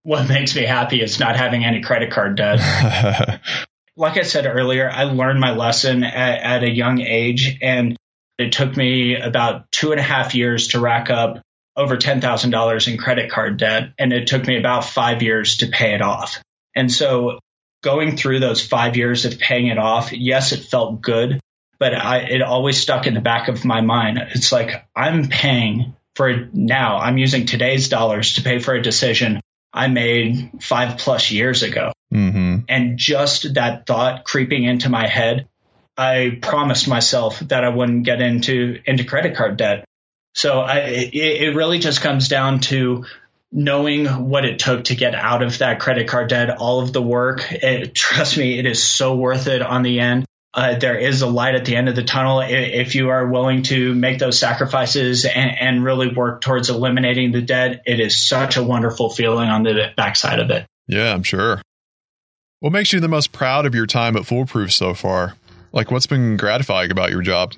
What 0.06 0.28
makes 0.28 0.54
me 0.54 0.62
happy 0.62 1.02
is 1.02 1.18
not 1.18 1.34
having 1.34 1.64
any 1.64 1.80
credit 1.80 2.12
card 2.12 2.36
debt. 2.36 2.60
like 3.96 4.16
I 4.16 4.22
said 4.22 4.46
earlier, 4.46 4.88
I 4.88 5.02
learned 5.02 5.40
my 5.40 5.50
lesson 5.50 6.04
at, 6.04 6.42
at 6.42 6.62
a 6.62 6.70
young 6.70 7.00
age, 7.00 7.58
and 7.60 7.96
it 8.38 8.52
took 8.52 8.76
me 8.76 9.16
about 9.16 9.68
two 9.72 9.90
and 9.90 9.98
a 9.98 10.04
half 10.04 10.36
years 10.36 10.68
to 10.68 10.78
rack 10.78 11.10
up 11.10 11.42
over 11.74 11.96
$10,000 11.96 12.88
in 12.88 12.98
credit 12.98 13.32
card 13.32 13.56
debt, 13.56 13.94
and 13.98 14.12
it 14.12 14.28
took 14.28 14.46
me 14.46 14.56
about 14.56 14.84
five 14.84 15.22
years 15.22 15.56
to 15.56 15.66
pay 15.66 15.92
it 15.92 16.02
off. 16.02 16.40
And 16.76 16.90
so 16.92 17.40
going 17.82 18.16
through 18.16 18.38
those 18.38 18.64
five 18.64 18.96
years 18.96 19.24
of 19.24 19.40
paying 19.40 19.66
it 19.66 19.78
off, 19.78 20.12
yes, 20.12 20.52
it 20.52 20.66
felt 20.66 21.00
good, 21.00 21.40
but 21.80 21.94
I, 21.96 22.18
it 22.18 22.42
always 22.42 22.80
stuck 22.80 23.08
in 23.08 23.14
the 23.14 23.20
back 23.20 23.48
of 23.48 23.64
my 23.64 23.80
mind. 23.80 24.18
It's 24.36 24.52
like 24.52 24.86
I'm 24.94 25.26
paying 25.26 25.96
for 26.14 26.48
now, 26.52 26.98
I'm 26.98 27.18
using 27.18 27.44
today's 27.44 27.88
dollars 27.88 28.34
to 28.34 28.42
pay 28.42 28.60
for 28.60 28.72
a 28.72 28.80
decision 28.80 29.40
I 29.72 29.88
made 29.88 30.50
five 30.62 30.98
plus 30.98 31.30
years 31.30 31.62
ago. 31.62 31.92
Mm-hmm. 32.12 32.58
And 32.68 32.98
just 32.98 33.54
that 33.54 33.86
thought 33.86 34.24
creeping 34.24 34.64
into 34.64 34.88
my 34.88 35.06
head 35.06 35.48
I 35.96 36.38
promised 36.42 36.88
myself 36.88 37.40
that 37.40 37.64
I 37.64 37.70
wouldn't 37.70 38.04
get 38.04 38.20
into 38.20 38.80
into 38.84 39.04
credit 39.04 39.36
card 39.36 39.56
debt. 39.56 39.84
So 40.34 40.60
I, 40.60 40.78
it, 40.80 41.14
it 41.14 41.56
really 41.56 41.78
just 41.78 42.02
comes 42.02 42.28
down 42.28 42.60
to 42.60 43.06
knowing 43.50 44.06
what 44.06 44.44
it 44.44 44.58
took 44.58 44.84
to 44.84 44.94
get 44.94 45.14
out 45.14 45.42
of 45.42 45.58
that 45.58 45.80
credit 45.80 46.08
card 46.08 46.28
debt, 46.28 46.58
all 46.58 46.80
of 46.80 46.92
the 46.92 47.00
work. 47.00 47.50
It, 47.50 47.94
trust 47.94 48.36
me, 48.36 48.58
it 48.58 48.66
is 48.66 48.82
so 48.82 49.16
worth 49.16 49.46
it 49.46 49.62
on 49.62 49.82
the 49.82 50.00
end. 50.00 50.26
Uh, 50.56 50.74
there 50.78 50.98
is 50.98 51.20
a 51.20 51.26
light 51.26 51.54
at 51.54 51.66
the 51.66 51.76
end 51.76 51.90
of 51.90 51.94
the 51.94 52.02
tunnel 52.02 52.40
if 52.40 52.94
you 52.94 53.10
are 53.10 53.26
willing 53.26 53.62
to 53.62 53.94
make 53.94 54.18
those 54.18 54.38
sacrifices 54.38 55.26
and, 55.26 55.50
and 55.60 55.84
really 55.84 56.08
work 56.08 56.40
towards 56.40 56.70
eliminating 56.70 57.30
the 57.30 57.42
debt. 57.42 57.82
It 57.84 58.00
is 58.00 58.18
such 58.18 58.56
a 58.56 58.62
wonderful 58.62 59.10
feeling 59.10 59.50
on 59.50 59.64
the 59.64 59.92
backside 59.98 60.40
of 60.40 60.50
it. 60.50 60.66
Yeah, 60.88 61.12
I'm 61.12 61.22
sure. 61.22 61.60
What 62.60 62.72
makes 62.72 62.90
you 62.94 63.00
the 63.00 63.08
most 63.08 63.32
proud 63.32 63.66
of 63.66 63.74
your 63.74 63.86
time 63.86 64.16
at 64.16 64.24
Foolproof 64.24 64.72
so 64.72 64.94
far? 64.94 65.36
Like, 65.72 65.90
what's 65.90 66.06
been 66.06 66.38
gratifying 66.38 66.90
about 66.90 67.10
your 67.10 67.20
job? 67.20 67.52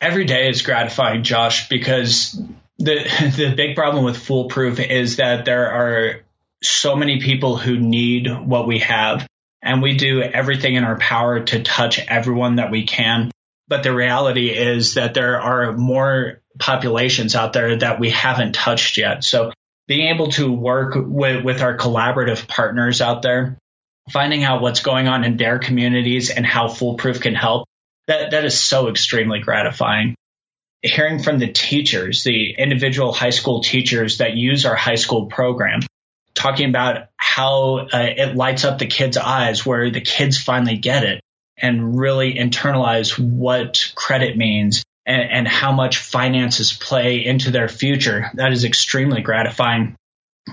Every 0.00 0.24
day 0.24 0.48
is 0.48 0.62
gratifying, 0.62 1.24
Josh, 1.24 1.68
because 1.68 2.40
the 2.78 2.94
the 3.36 3.54
big 3.54 3.76
problem 3.76 4.04
with 4.04 4.16
Foolproof 4.16 4.80
is 4.80 5.16
that 5.16 5.44
there 5.44 5.70
are 5.70 6.22
so 6.62 6.96
many 6.96 7.20
people 7.20 7.58
who 7.58 7.78
need 7.78 8.28
what 8.28 8.66
we 8.66 8.78
have, 8.78 9.26
and 9.62 9.82
we 9.82 9.96
do 9.96 10.22
everything 10.22 10.74
in 10.74 10.84
our 10.84 10.98
power 10.98 11.40
to 11.40 11.62
touch 11.62 11.98
everyone 11.98 12.56
that 12.56 12.70
we 12.70 12.84
can. 12.84 13.30
But 13.66 13.82
the 13.82 13.94
reality 13.94 14.50
is 14.50 14.94
that 14.94 15.14
there 15.14 15.40
are 15.40 15.72
more 15.72 16.40
populations 16.58 17.34
out 17.34 17.52
there 17.52 17.76
that 17.76 18.00
we 18.00 18.10
haven't 18.10 18.54
touched 18.54 18.96
yet. 18.96 19.24
So 19.24 19.52
being 19.86 20.08
able 20.14 20.28
to 20.32 20.50
work 20.50 20.94
with, 20.96 21.44
with 21.44 21.62
our 21.62 21.76
collaborative 21.76 22.46
partners 22.48 23.00
out 23.00 23.22
there 23.22 23.58
finding 24.10 24.44
out 24.44 24.62
what's 24.62 24.80
going 24.80 25.08
on 25.08 25.24
in 25.24 25.36
their 25.36 25.58
communities 25.58 26.30
and 26.30 26.46
how 26.46 26.68
foolproof 26.68 27.20
can 27.20 27.34
help 27.34 27.66
that 28.06 28.30
that 28.30 28.44
is 28.44 28.58
so 28.58 28.88
extremely 28.88 29.40
gratifying 29.40 30.14
hearing 30.82 31.22
from 31.22 31.38
the 31.38 31.52
teachers 31.52 32.24
the 32.24 32.54
individual 32.56 33.12
high 33.12 33.30
school 33.30 33.62
teachers 33.62 34.18
that 34.18 34.34
use 34.34 34.64
our 34.64 34.76
high 34.76 34.94
school 34.94 35.26
program 35.26 35.80
talking 36.38 36.68
about 36.68 37.08
how 37.16 37.78
uh, 37.78 37.88
it 37.92 38.36
lights 38.36 38.64
up 38.64 38.78
the 38.78 38.86
kids 38.86 39.16
eyes 39.16 39.66
where 39.66 39.90
the 39.90 40.00
kids 40.00 40.40
finally 40.40 40.76
get 40.76 41.02
it 41.02 41.20
and 41.56 41.98
really 41.98 42.34
internalize 42.34 43.18
what 43.18 43.92
credit 43.96 44.36
means 44.36 44.84
and, 45.04 45.30
and 45.30 45.48
how 45.48 45.72
much 45.72 45.98
finances 45.98 46.72
play 46.72 47.24
into 47.24 47.50
their 47.50 47.68
future. 47.68 48.30
That 48.34 48.52
is 48.52 48.64
extremely 48.64 49.20
gratifying. 49.20 49.96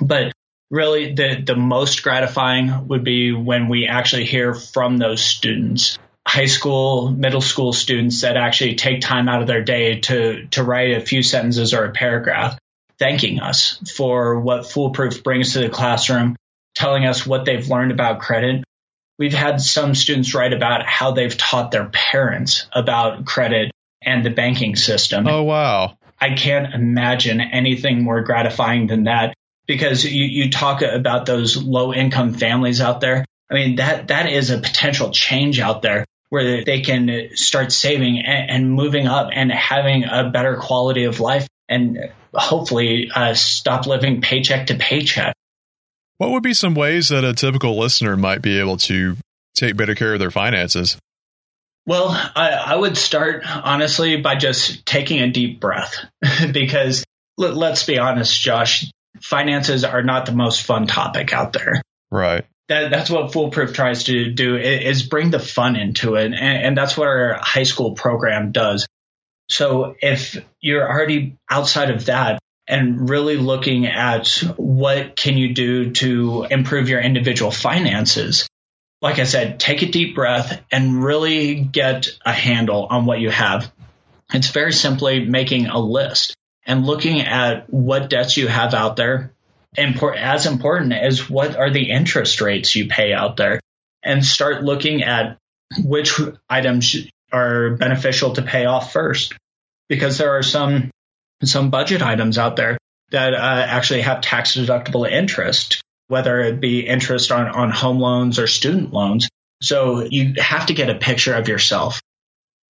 But 0.02 0.34
really 0.72 1.14
the, 1.14 1.44
the 1.46 1.56
most 1.56 2.02
gratifying 2.02 2.88
would 2.88 3.04
be 3.04 3.32
when 3.32 3.68
we 3.68 3.86
actually 3.86 4.26
hear 4.26 4.56
from 4.56 4.98
those 4.98 5.24
students. 5.24 6.00
High 6.28 6.48
school 6.48 7.12
middle 7.12 7.42
school 7.42 7.74
students 7.74 8.22
that 8.22 8.38
actually 8.38 8.74
take 8.74 9.02
time 9.02 9.30
out 9.30 9.42
of 9.42 9.48
their 9.48 9.64
day 9.64 10.00
to 10.00 10.48
to 10.48 10.64
write 10.64 10.98
a 10.98 11.06
few 11.06 11.22
sentences 11.22 11.76
or 11.76 11.86
a 11.86 11.92
paragraph 11.92 12.58
thanking 13.00 13.40
us 13.40 13.80
for 13.96 14.40
what 14.40 14.70
foolproof 14.70 15.24
brings 15.24 15.54
to 15.54 15.60
the 15.60 15.70
classroom 15.70 16.36
telling 16.76 17.06
us 17.06 17.26
what 17.26 17.46
they've 17.46 17.68
learned 17.70 17.92
about 17.92 18.20
credit. 18.20 18.64
We've 19.18 19.34
had 19.34 19.62
some 19.62 19.96
students 19.96 20.36
write 20.36 20.54
about 20.54 20.86
how 20.86 21.12
they've 21.12 21.36
taught 21.36 21.72
their 21.72 21.86
parents 21.86 22.68
about 22.74 23.26
credit 23.26 23.72
and 24.02 24.24
the 24.24 24.30
banking 24.30 24.76
system. 24.76 25.26
Oh 25.26 25.44
wow. 25.44 25.98
I 26.20 26.34
can't 26.36 26.74
imagine 26.74 27.42
anything 27.42 28.04
more 28.04 28.22
gratifying 28.22 28.88
than 28.88 29.06
that 29.06 29.34
because 29.68 30.04
you, 30.04 30.26
you 30.26 30.52
talk 30.52 30.82
about 30.82 31.26
those 31.26 31.58
low 31.58 31.94
income 31.94 32.34
families 32.34 32.82
out 32.82 33.02
there. 33.02 33.26
I 33.50 33.54
mean, 33.54 33.78
that, 33.78 34.10
that 34.10 34.30
is 34.30 34.50
a 34.50 34.58
potential 34.58 35.12
change 35.12 35.60
out 35.60 35.82
there 35.82 36.06
where 36.30 36.64
they 36.64 36.82
can 36.82 37.30
start 37.36 37.72
saving 37.72 38.20
and, 38.20 38.50
and 38.50 38.72
moving 38.72 39.08
up 39.08 39.30
and 39.32 39.52
having 39.52 40.04
a 40.06 40.30
better 40.30 40.58
quality 40.58 41.06
of 41.06 41.20
life 41.20 41.48
and 41.68 42.12
hopefully 42.34 43.10
uh, 43.14 43.34
stop 43.34 43.88
living 43.88 44.22
paycheck 44.22 44.68
to 44.68 44.76
paycheck. 44.76 45.36
What 46.18 46.32
would 46.32 46.44
be 46.44 46.54
some 46.54 46.76
ways 46.76 47.10
that 47.10 47.24
a 47.24 47.34
typical 47.34 47.78
listener 47.78 48.16
might 48.16 48.42
be 48.42 48.60
able 48.60 48.78
to 48.78 49.18
take 49.56 49.76
better 49.76 49.96
care 49.96 50.14
of 50.14 50.20
their 50.20 50.32
finances? 50.32 50.98
Well, 51.86 52.10
I, 52.10 52.50
I 52.50 52.76
would 52.76 52.98
start 52.98 53.44
honestly 53.46 54.18
by 54.18 54.36
just 54.36 54.86
taking 54.86 55.22
a 55.22 55.30
deep 55.30 55.60
breath 55.60 56.06
because 56.52 57.04
let, 57.38 57.56
let's 57.56 57.86
be 57.86 58.00
honest, 58.00 58.40
Josh, 58.40 58.86
finances 59.22 59.84
are 59.84 60.04
not 60.04 60.26
the 60.26 60.32
most 60.32 60.64
fun 60.64 60.88
topic 60.88 61.34
out 61.34 61.54
there. 61.54 61.82
Right. 62.12 62.46
That, 62.70 62.90
that's 62.90 63.10
what 63.10 63.34
Foolproof 63.34 63.74
tries 63.74 64.06
to 64.06 64.32
do 64.32 64.58
is 64.58 65.04
bring 65.04 65.30
the 65.30 65.40
fun 65.40 65.76
into 65.76 66.16
it. 66.16 66.26
And, 66.26 66.36
and 66.36 66.78
that's 66.78 66.98
what 66.98 67.08
our 67.08 67.38
high 67.40 67.64
school 67.64 67.94
program 67.94 68.52
does. 68.52 68.88
So 69.50 69.96
if 70.02 70.38
you're 70.60 70.90
already 70.90 71.38
outside 71.50 71.92
of 71.92 72.06
that 72.06 72.40
and 72.68 73.10
really 73.10 73.38
looking 73.38 73.86
at 73.86 74.30
what 74.58 75.16
can 75.16 75.38
you 75.38 75.54
do 75.54 75.92
to 75.92 76.48
improve 76.50 76.90
your 76.90 77.00
individual 77.00 77.52
finances, 77.52 78.48
like 79.02 79.20
I 79.20 79.24
said, 79.24 79.60
take 79.60 79.84
a 79.84 79.88
deep 79.88 80.16
breath 80.16 80.64
and 80.72 81.04
really 81.04 81.56
get 81.56 82.08
a 82.26 82.32
handle 82.32 82.88
on 82.90 83.06
what 83.06 83.20
you 83.20 83.30
have. 83.30 83.72
It's 84.34 84.50
very 84.50 84.74
simply 84.74 85.26
making 85.26 85.68
a 85.68 85.78
list 85.80 86.36
and 86.66 86.86
looking 86.86 87.22
at 87.22 87.72
what 87.72 88.10
debts 88.10 88.38
you 88.38 88.48
have 88.48 88.74
out 88.74 88.96
there. 88.96 89.32
As 89.78 90.46
important 90.48 90.94
as 90.94 91.30
what 91.30 91.56
are 91.56 91.70
the 91.70 91.92
interest 91.92 92.42
rates 92.42 92.76
you 92.76 92.88
pay 92.88 93.14
out 93.14 93.38
there 93.38 93.60
and 94.02 94.26
start 94.26 94.64
looking 94.64 95.04
at 95.04 95.38
which 95.78 96.20
items 96.50 96.96
are 97.32 97.72
beneficial 97.72 98.34
to 98.34 98.42
pay 98.42 98.66
off 98.66 98.94
first. 98.94 99.34
Because 99.88 100.18
there 100.18 100.38
are 100.38 100.44
some 100.44 100.90
some 101.44 101.70
budget 101.70 102.02
items 102.02 102.38
out 102.38 102.56
there 102.56 102.78
that 103.12 103.34
uh, 103.34 103.38
actually 103.38 104.02
have 104.02 104.22
tax 104.22 104.56
deductible 104.56 105.10
interest 105.10 105.82
whether 106.08 106.40
it 106.42 106.60
be 106.60 106.86
interest 106.86 107.32
on, 107.32 107.48
on 107.48 107.72
home 107.72 108.00
loans 108.00 108.40
or 108.40 108.48
student 108.48 108.94
loans. 108.94 109.28
So 109.62 110.04
you 110.04 110.36
have 110.38 110.68
to 110.68 110.74
get 110.74 110.90
a 110.90 110.96
picture 110.96 111.34
of 111.34 111.48
yourself. 111.48 112.02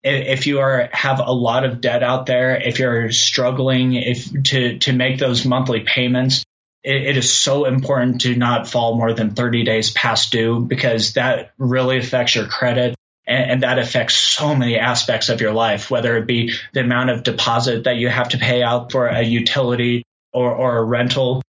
If 0.03 0.47
you 0.47 0.61
are 0.61 0.91
have 0.93 1.19
a 1.19 1.33
lot 1.33 1.65
of 1.65 1.81
debt 1.81 2.03
out 2.03 2.27
there, 2.27 2.61
if 2.61 2.79
you're 2.79 3.11
struggling 3.11 3.95
if 3.95 4.31
to 4.45 4.79
to 4.81 4.93
make 4.93 5.19
those 5.19 5.47
monthly 5.47 5.81
payments, 5.81 6.45
it, 6.83 7.03
it 7.03 7.17
is 7.17 7.33
so 7.33 7.65
important 7.65 8.21
to 8.23 8.37
not 8.37 8.69
fall 8.69 8.97
more 8.99 9.15
than 9.15 9.31
30 9.31 9.65
days 9.65 9.91
past 9.91 10.31
due 10.31 10.61
because 10.61 11.15
that 11.15 11.53
really 11.57 11.97
affects 11.97 12.35
your 12.35 12.47
credit 12.47 12.95
and, 13.27 13.51
and, 13.51 13.63
that 13.63 13.79
affects 13.79 14.17
so 14.17 14.55
many 14.55 14.79
aspects 14.79 15.29
of 15.29 15.41
your 15.41 15.53
life, 15.53 15.91
whether 15.91 16.17
it 16.17 16.27
be 16.27 16.53
the 16.73 16.81
amount 16.81 17.11
of 17.11 17.23
deposit 17.23 17.85
that 17.85 17.97
you 17.97 18.09
have 18.09 18.31
to 18.31 18.39
pay 18.39 18.63
out 18.63 18.93
for 18.93 19.07
a 19.07 19.23
utility 19.23 20.05
or, 20.33 20.53
or 20.53 20.79
a 20.79 20.85
rental 20.85 21.43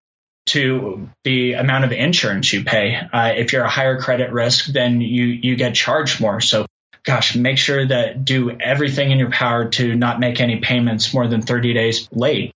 to 0.47 1.09
the 1.25 1.55
amount 1.55 1.85
of 1.85 1.93
insurance 1.93 2.53
you 2.53 2.65
pay. 2.65 2.97
Uh, 2.97 3.33
if 3.37 3.53
you're 3.53 3.65
a 3.65 3.71
higher 3.71 4.01
credit 4.01 4.31
risk, 4.31 4.67
then 4.67 5.01
you, 5.01 5.25
you 5.25 5.57
get 5.57 5.75
charged 5.75 6.21
more. 6.21 6.41
So 6.41 6.67
gosh, 7.05 7.37
make 7.37 7.59
sure 7.59 7.87
that 7.87 8.25
do 8.25 8.51
everything 8.51 9.11
in 9.11 9.19
your 9.19 9.31
power 9.31 9.69
to 9.69 9.95
not 9.95 10.19
make 10.19 10.41
any 10.41 10.61
payments 10.61 11.13
more 11.13 11.29
than 11.29 11.43
30 11.43 11.75
days 11.75 12.09
late. 12.11 12.53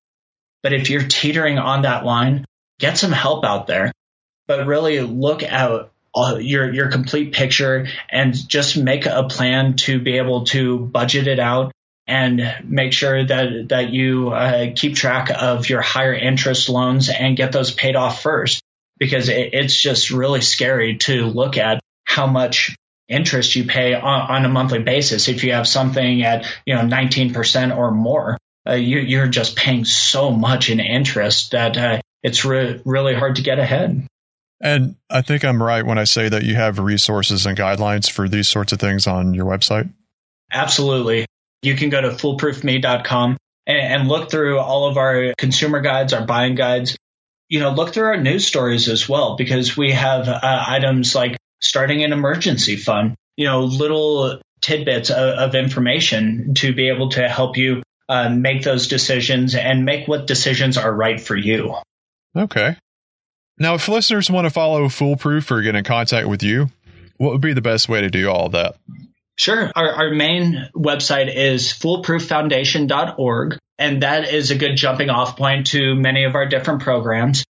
But 0.62 0.72
if 0.72 0.90
you're 0.90 1.06
teetering 1.06 1.58
on 1.58 1.82
that 1.82 2.04
line, 2.04 2.44
get 2.80 2.98
some 2.98 3.12
help 3.12 3.44
out 3.44 3.66
there, 3.66 3.92
but 4.46 4.66
really 4.66 5.00
look 5.00 5.42
at 5.42 5.90
uh, 6.18 6.36
your 6.36 6.72
your 6.72 6.90
complete 6.90 7.32
picture 7.32 7.86
and 8.10 8.34
just 8.48 8.76
make 8.76 9.06
a 9.06 9.24
plan 9.24 9.76
to 9.76 10.00
be 10.00 10.18
able 10.18 10.44
to 10.46 10.78
budget 10.78 11.26
it 11.26 11.38
out 11.38 11.72
and 12.06 12.40
make 12.64 12.92
sure 12.92 13.24
that 13.24 13.68
that 13.68 13.90
you 13.90 14.30
uh, 14.30 14.72
keep 14.74 14.96
track 14.96 15.30
of 15.30 15.68
your 15.68 15.82
higher 15.82 16.14
interest 16.14 16.68
loans 16.68 17.08
and 17.10 17.36
get 17.36 17.52
those 17.52 17.72
paid 17.72 17.96
off 17.96 18.22
first. 18.22 18.62
Because 18.98 19.28
it, 19.28 19.50
it's 19.52 19.80
just 19.80 20.10
really 20.10 20.40
scary 20.40 20.96
to 20.98 21.26
look 21.26 21.56
at 21.56 21.80
how 22.04 22.26
much 22.26 22.74
interest 23.08 23.54
you 23.54 23.64
pay 23.64 23.94
on, 23.94 24.02
on, 24.30 24.44
a 24.44 24.48
monthly 24.48 24.80
basis. 24.80 25.28
If 25.28 25.44
you 25.44 25.52
have 25.52 25.68
something 25.68 26.22
at 26.22 26.46
you 26.66 26.74
know 26.74 26.82
19% 26.82 27.76
or 27.76 27.92
more 27.92 28.38
uh, 28.68 28.74
you, 28.74 29.20
are 29.20 29.28
just 29.28 29.56
paying 29.56 29.84
so 29.84 30.30
much 30.30 30.68
in 30.68 30.80
interest 30.80 31.52
that 31.52 31.76
uh, 31.76 32.00
it's 32.22 32.44
re- 32.44 32.80
really 32.84 33.14
hard 33.14 33.36
to 33.36 33.42
get 33.42 33.58
ahead 33.58 34.06
and 34.60 34.96
I 35.08 35.22
think 35.22 35.44
I'm 35.44 35.62
right 35.62 35.84
when 35.84 35.98
I 35.98 36.04
say 36.04 36.28
that 36.28 36.42
you 36.42 36.54
have 36.56 36.78
resources 36.78 37.46
and 37.46 37.56
guidelines 37.56 38.10
for 38.10 38.28
these 38.28 38.48
sorts 38.48 38.72
of 38.72 38.80
things 38.80 39.06
on 39.06 39.34
your 39.34 39.46
website. 39.46 39.90
Absolutely. 40.52 41.26
You 41.62 41.74
can 41.76 41.90
go 41.90 42.00
to 42.00 42.08
foolproofme.com 42.10 43.36
and, 43.66 43.78
and 43.78 44.08
look 44.08 44.30
through 44.30 44.58
all 44.58 44.88
of 44.88 44.96
our 44.96 45.34
consumer 45.38 45.80
guides, 45.80 46.12
our 46.12 46.26
buying 46.26 46.54
guides. 46.54 46.96
You 47.48 47.60
know, 47.60 47.70
look 47.70 47.94
through 47.94 48.06
our 48.06 48.20
news 48.20 48.46
stories 48.46 48.88
as 48.88 49.08
well, 49.08 49.36
because 49.36 49.76
we 49.76 49.92
have 49.92 50.28
uh, 50.28 50.64
items 50.68 51.14
like 51.14 51.36
starting 51.60 52.04
an 52.04 52.12
emergency 52.12 52.76
fund, 52.76 53.14
you 53.36 53.46
know, 53.46 53.62
little 53.62 54.40
tidbits 54.60 55.10
of, 55.10 55.16
of 55.16 55.54
information 55.54 56.54
to 56.54 56.74
be 56.74 56.88
able 56.88 57.10
to 57.10 57.26
help 57.26 57.56
you 57.56 57.82
uh, 58.08 58.28
make 58.28 58.64
those 58.64 58.88
decisions 58.88 59.54
and 59.54 59.84
make 59.84 60.08
what 60.08 60.26
decisions 60.26 60.76
are 60.76 60.92
right 60.92 61.20
for 61.20 61.36
you. 61.36 61.74
Okay. 62.36 62.76
Now, 63.58 63.74
if 63.74 63.88
listeners 63.88 64.30
want 64.30 64.46
to 64.46 64.50
follow 64.50 64.88
Foolproof 64.88 65.50
or 65.50 65.62
get 65.62 65.74
in 65.74 65.84
contact 65.84 66.28
with 66.28 66.42
you, 66.42 66.70
what 67.16 67.32
would 67.32 67.40
be 67.40 67.52
the 67.52 67.60
best 67.60 67.88
way 67.88 68.00
to 68.00 68.08
do 68.08 68.30
all 68.30 68.48
that? 68.50 68.76
Sure. 69.36 69.70
Our, 69.74 69.90
our 69.92 70.10
main 70.10 70.68
website 70.74 71.34
is 71.34 71.72
foolprooffoundation.org, 71.72 73.58
and 73.78 74.02
that 74.02 74.32
is 74.32 74.50
a 74.50 74.56
good 74.56 74.76
jumping 74.76 75.10
off 75.10 75.36
point 75.36 75.68
to 75.68 75.94
many 75.94 76.24
of 76.24 76.34
our 76.34 76.46
different 76.46 76.82
programs. 76.82 77.44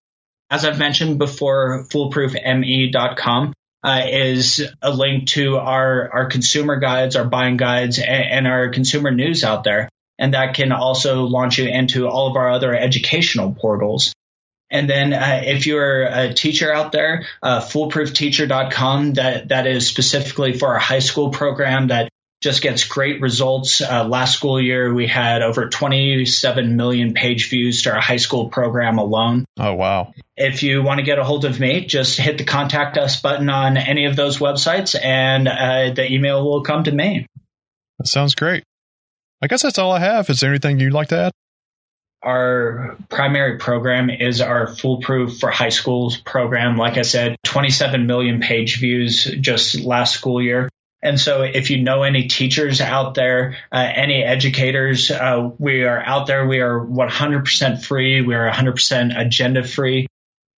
As 0.50 0.64
I've 0.64 0.78
mentioned 0.78 1.18
before, 1.18 1.84
foolproofme.com 1.90 3.52
uh, 3.84 4.02
is 4.06 4.66
a 4.82 4.90
link 4.90 5.28
to 5.28 5.56
our, 5.56 6.10
our 6.12 6.26
consumer 6.26 6.76
guides, 6.76 7.16
our 7.16 7.24
buying 7.24 7.56
guides, 7.56 7.98
and, 7.98 8.06
and 8.08 8.46
our 8.46 8.70
consumer 8.70 9.10
news 9.10 9.44
out 9.44 9.64
there. 9.64 9.88
And 10.18 10.34
that 10.34 10.54
can 10.54 10.72
also 10.72 11.24
launch 11.24 11.58
you 11.58 11.68
into 11.68 12.08
all 12.08 12.30
of 12.30 12.36
our 12.36 12.50
other 12.50 12.74
educational 12.74 13.52
portals. 13.54 14.12
And 14.70 14.88
then 14.88 15.12
uh, 15.12 15.42
if 15.44 15.66
you're 15.66 16.02
a 16.04 16.34
teacher 16.34 16.72
out 16.72 16.92
there, 16.92 17.26
uh, 17.42 17.60
foolproofteacher.com, 17.60 19.14
that, 19.14 19.48
that 19.48 19.66
is 19.66 19.86
specifically 19.86 20.58
for 20.58 20.68
our 20.74 20.78
high 20.78 20.98
school 20.98 21.30
program 21.30 21.88
that 21.88 22.10
just 22.40 22.62
gets 22.62 22.84
great 22.84 23.20
results. 23.20 23.80
Uh, 23.80 24.06
last 24.06 24.36
school 24.36 24.60
year, 24.60 24.92
we 24.92 25.06
had 25.06 25.42
over 25.42 25.68
27 25.68 26.76
million 26.76 27.14
page 27.14 27.50
views 27.50 27.82
to 27.82 27.92
our 27.92 28.00
high 28.00 28.18
school 28.18 28.48
program 28.48 28.98
alone. 28.98 29.44
Oh, 29.58 29.74
wow. 29.74 30.14
If 30.36 30.62
you 30.62 30.82
want 30.82 30.98
to 30.98 31.04
get 31.04 31.18
a 31.18 31.24
hold 31.24 31.44
of 31.44 31.58
me, 31.58 31.86
just 31.86 32.18
hit 32.18 32.38
the 32.38 32.44
contact 32.44 32.96
us 32.96 33.20
button 33.20 33.48
on 33.48 33.76
any 33.76 34.04
of 34.04 34.14
those 34.14 34.38
websites 34.38 34.96
and 35.02 35.48
uh, 35.48 35.90
the 35.94 36.12
email 36.12 36.44
will 36.44 36.62
come 36.62 36.84
to 36.84 36.92
me. 36.92 37.26
That 37.98 38.06
sounds 38.06 38.36
great. 38.36 38.62
I 39.42 39.48
guess 39.48 39.62
that's 39.62 39.78
all 39.78 39.90
I 39.90 40.00
have. 40.00 40.30
Is 40.30 40.40
there 40.40 40.50
anything 40.50 40.78
you'd 40.78 40.92
like 40.92 41.08
to 41.08 41.18
add? 41.18 41.32
Our 42.22 42.96
primary 43.08 43.58
program 43.58 44.10
is 44.10 44.40
our 44.40 44.66
foolproof 44.66 45.38
for 45.38 45.50
high 45.50 45.68
schools 45.68 46.16
program. 46.16 46.76
Like 46.76 46.96
I 46.96 47.02
said, 47.02 47.36
27 47.44 48.06
million 48.06 48.40
page 48.40 48.80
views 48.80 49.24
just 49.24 49.80
last 49.80 50.14
school 50.14 50.42
year. 50.42 50.68
And 51.00 51.20
so 51.20 51.42
if 51.42 51.70
you 51.70 51.80
know 51.80 52.02
any 52.02 52.26
teachers 52.26 52.80
out 52.80 53.14
there, 53.14 53.56
uh, 53.70 53.88
any 53.94 54.24
educators, 54.24 55.12
uh, 55.12 55.50
we 55.58 55.84
are 55.84 56.02
out 56.02 56.26
there. 56.26 56.46
We 56.46 56.60
are 56.60 56.80
100% 56.80 57.84
free. 57.84 58.20
We 58.20 58.34
are 58.34 58.50
100% 58.50 59.18
agenda 59.18 59.62
free. 59.62 60.08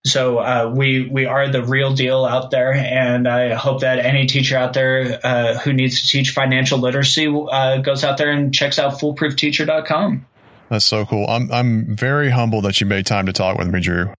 So 0.06 0.38
uh, 0.38 0.72
we 0.74 1.06
we 1.06 1.26
are 1.26 1.48
the 1.48 1.62
real 1.62 1.92
deal 1.92 2.24
out 2.24 2.50
there, 2.50 2.72
and 2.72 3.28
I 3.28 3.52
hope 3.52 3.82
that 3.82 3.98
any 3.98 4.24
teacher 4.24 4.56
out 4.56 4.72
there 4.72 5.20
uh, 5.22 5.58
who 5.58 5.74
needs 5.74 6.00
to 6.00 6.08
teach 6.08 6.30
financial 6.30 6.78
literacy 6.78 7.26
uh, 7.26 7.82
goes 7.82 8.02
out 8.02 8.16
there 8.16 8.30
and 8.30 8.54
checks 8.54 8.78
out 8.78 8.94
foolproofteacher.com. 8.94 10.24
That's 10.70 10.84
so 10.84 11.04
cool. 11.04 11.26
I'm 11.28 11.52
I'm 11.52 11.96
very 11.96 12.30
humbled 12.30 12.64
that 12.64 12.80
you 12.80 12.86
made 12.86 13.04
time 13.04 13.26
to 13.26 13.32
talk 13.32 13.58
with 13.58 13.68
me, 13.68 13.80
Drew. 13.80 14.14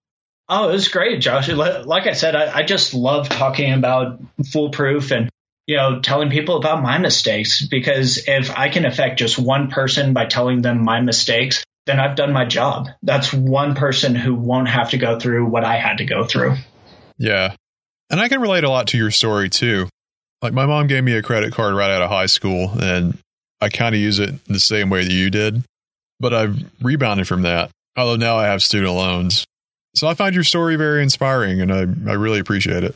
Oh, 0.50 0.70
it 0.70 0.74
was 0.74 0.90
great, 0.90 1.22
Josh. 1.22 1.48
Like 1.48 2.08
I 2.08 2.12
said, 2.12 2.36
I, 2.36 2.58
I 2.58 2.64
just 2.64 2.94
love 2.94 3.30
talking 3.30 3.72
about 3.72 4.22
foolproof 4.52 5.12
and 5.12 5.30
you 5.66 5.78
know 5.78 6.02
telling 6.02 6.30
people 6.30 6.58
about 6.58 6.84
my 6.84 6.98
mistakes 6.98 7.66
because 7.66 8.28
if 8.28 8.52
I 8.52 8.68
can 8.68 8.86
affect 8.86 9.18
just 9.18 9.40
one 9.40 9.72
person 9.72 10.14
by 10.14 10.26
telling 10.26 10.62
them 10.62 10.84
my 10.84 11.00
mistakes, 11.00 11.64
then 11.86 12.02
I've 12.02 12.18
done 12.18 12.34
my 12.34 12.44
job. 12.44 12.90
That's 13.02 13.32
one 13.32 13.74
person 13.74 14.14
who 14.14 14.36
won't 14.36 14.68
have 14.68 14.90
to 14.90 14.98
go 14.98 15.18
through 15.18 15.46
what 15.46 15.64
I 15.64 15.78
had 15.78 16.00
to 16.00 16.06
go 16.06 16.26
through. 16.26 16.58
Yeah. 17.18 17.56
And 18.10 18.20
I 18.20 18.28
can 18.28 18.42
relate 18.42 18.66
a 18.66 18.70
lot 18.70 18.88
to 18.88 18.98
your 18.98 19.12
story 19.12 19.50
too. 19.50 19.88
Like 20.42 20.52
my 20.52 20.66
mom 20.66 20.88
gave 20.88 21.06
me 21.06 21.14
a 21.14 21.22
credit 21.22 21.54
card 21.54 21.76
right 21.76 21.92
out 21.92 22.02
of 22.02 22.10
high 22.10 22.26
school 22.26 22.72
and 22.82 23.18
I 23.62 23.70
kind 23.70 23.96
of 23.96 24.02
use 24.02 24.20
it 24.20 24.44
the 24.48 24.60
same 24.60 24.90
way 24.90 25.06
that 25.06 25.14
you 25.14 25.30
did 25.30 25.64
but 26.22 26.34
I've 26.34 26.64
rebounded 26.82 27.28
from 27.28 27.42
that. 27.42 27.72
Although 27.98 28.16
now 28.16 28.38
I 28.38 28.46
have 28.46 28.64
student 28.64 28.94
loans. 28.94 29.46
So 29.96 30.08
I 30.08 30.14
find 30.14 30.34
your 30.34 30.44
story 30.44 30.78
very 30.78 31.04
inspiring 31.04 31.62
and 31.62 31.72
I, 31.72 31.80
I 31.80 32.14
really 32.14 32.40
appreciate 32.40 32.84
it. 32.84 32.96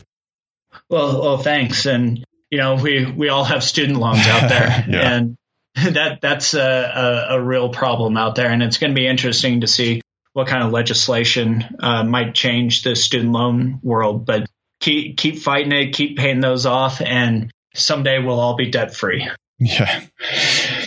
Well, 0.88 1.20
well, 1.20 1.38
thanks. 1.38 1.84
And, 1.84 2.24
you 2.50 2.58
know, 2.58 2.76
we, 2.76 3.04
we 3.04 3.28
all 3.28 3.44
have 3.44 3.62
student 3.62 3.98
loans 3.98 4.26
out 4.26 4.48
there 4.48 4.84
yeah. 4.88 5.16
and 5.16 5.36
that, 5.74 6.20
that's 6.22 6.54
a, 6.54 7.28
a, 7.30 7.36
a, 7.36 7.42
real 7.42 7.68
problem 7.68 8.16
out 8.16 8.34
there. 8.34 8.50
And 8.50 8.62
it's 8.62 8.78
going 8.78 8.92
to 8.92 8.94
be 8.94 9.06
interesting 9.06 9.60
to 9.60 9.66
see 9.66 10.00
what 10.32 10.46
kind 10.46 10.62
of 10.62 10.72
legislation 10.72 11.64
uh, 11.80 12.04
might 12.04 12.34
change 12.34 12.82
the 12.82 12.96
student 12.96 13.32
loan 13.32 13.80
world, 13.82 14.24
but 14.24 14.48
keep, 14.80 15.18
keep 15.18 15.38
fighting 15.38 15.72
it, 15.72 15.92
keep 15.92 16.16
paying 16.16 16.40
those 16.40 16.64
off. 16.64 17.02
And 17.02 17.50
someday 17.74 18.18
we'll 18.18 18.40
all 18.40 18.56
be 18.56 18.70
debt 18.70 18.94
free. 18.94 19.28
Yeah. 19.58 20.02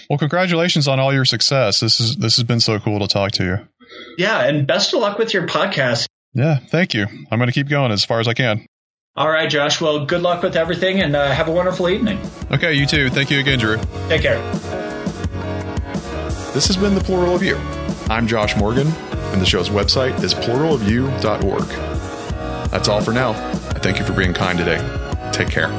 Well, 0.09 0.17
congratulations 0.17 0.87
on 0.87 0.99
all 0.99 1.13
your 1.13 1.25
success. 1.25 1.79
This 1.79 1.99
is 1.99 2.15
this 2.15 2.35
has 2.37 2.43
been 2.43 2.59
so 2.59 2.79
cool 2.79 2.99
to 2.99 3.07
talk 3.07 3.31
to 3.33 3.43
you. 3.43 3.67
Yeah, 4.17 4.43
and 4.43 4.65
best 4.65 4.93
of 4.93 5.01
luck 5.01 5.19
with 5.19 5.33
your 5.33 5.45
podcast. 5.45 6.07
Yeah, 6.33 6.57
thank 6.57 6.93
you. 6.93 7.05
I'm 7.31 7.37
going 7.39 7.47
to 7.47 7.53
keep 7.53 7.69
going 7.69 7.91
as 7.91 8.05
far 8.05 8.19
as 8.19 8.27
I 8.27 8.33
can. 8.33 8.65
All 9.15 9.29
right, 9.29 9.49
Josh. 9.49 9.81
Well, 9.81 10.05
good 10.05 10.21
luck 10.21 10.41
with 10.41 10.55
everything 10.55 11.01
and 11.01 11.15
uh, 11.15 11.31
have 11.31 11.47
a 11.47 11.51
wonderful 11.51 11.89
evening. 11.89 12.19
Okay, 12.51 12.73
you 12.73 12.85
too. 12.85 13.09
Thank 13.09 13.29
you 13.29 13.39
again, 13.39 13.59
Drew. 13.59 13.77
Take 14.07 14.21
care. 14.21 14.39
This 16.53 16.67
has 16.67 16.77
been 16.77 16.95
The 16.95 17.03
Plural 17.03 17.35
of 17.35 17.43
You. 17.43 17.57
I'm 18.09 18.27
Josh 18.27 18.55
Morgan, 18.57 18.87
and 18.87 19.41
the 19.41 19.45
show's 19.45 19.69
website 19.69 20.23
is 20.23 20.33
pluralofyou.org. 20.33 21.67
That's 22.71 22.87
all 22.87 23.01
for 23.01 23.11
now. 23.13 23.31
I 23.31 23.79
thank 23.79 23.99
you 23.99 24.05
for 24.05 24.13
being 24.13 24.33
kind 24.33 24.57
today. 24.57 24.77
Take 25.31 25.49
care. 25.49 25.69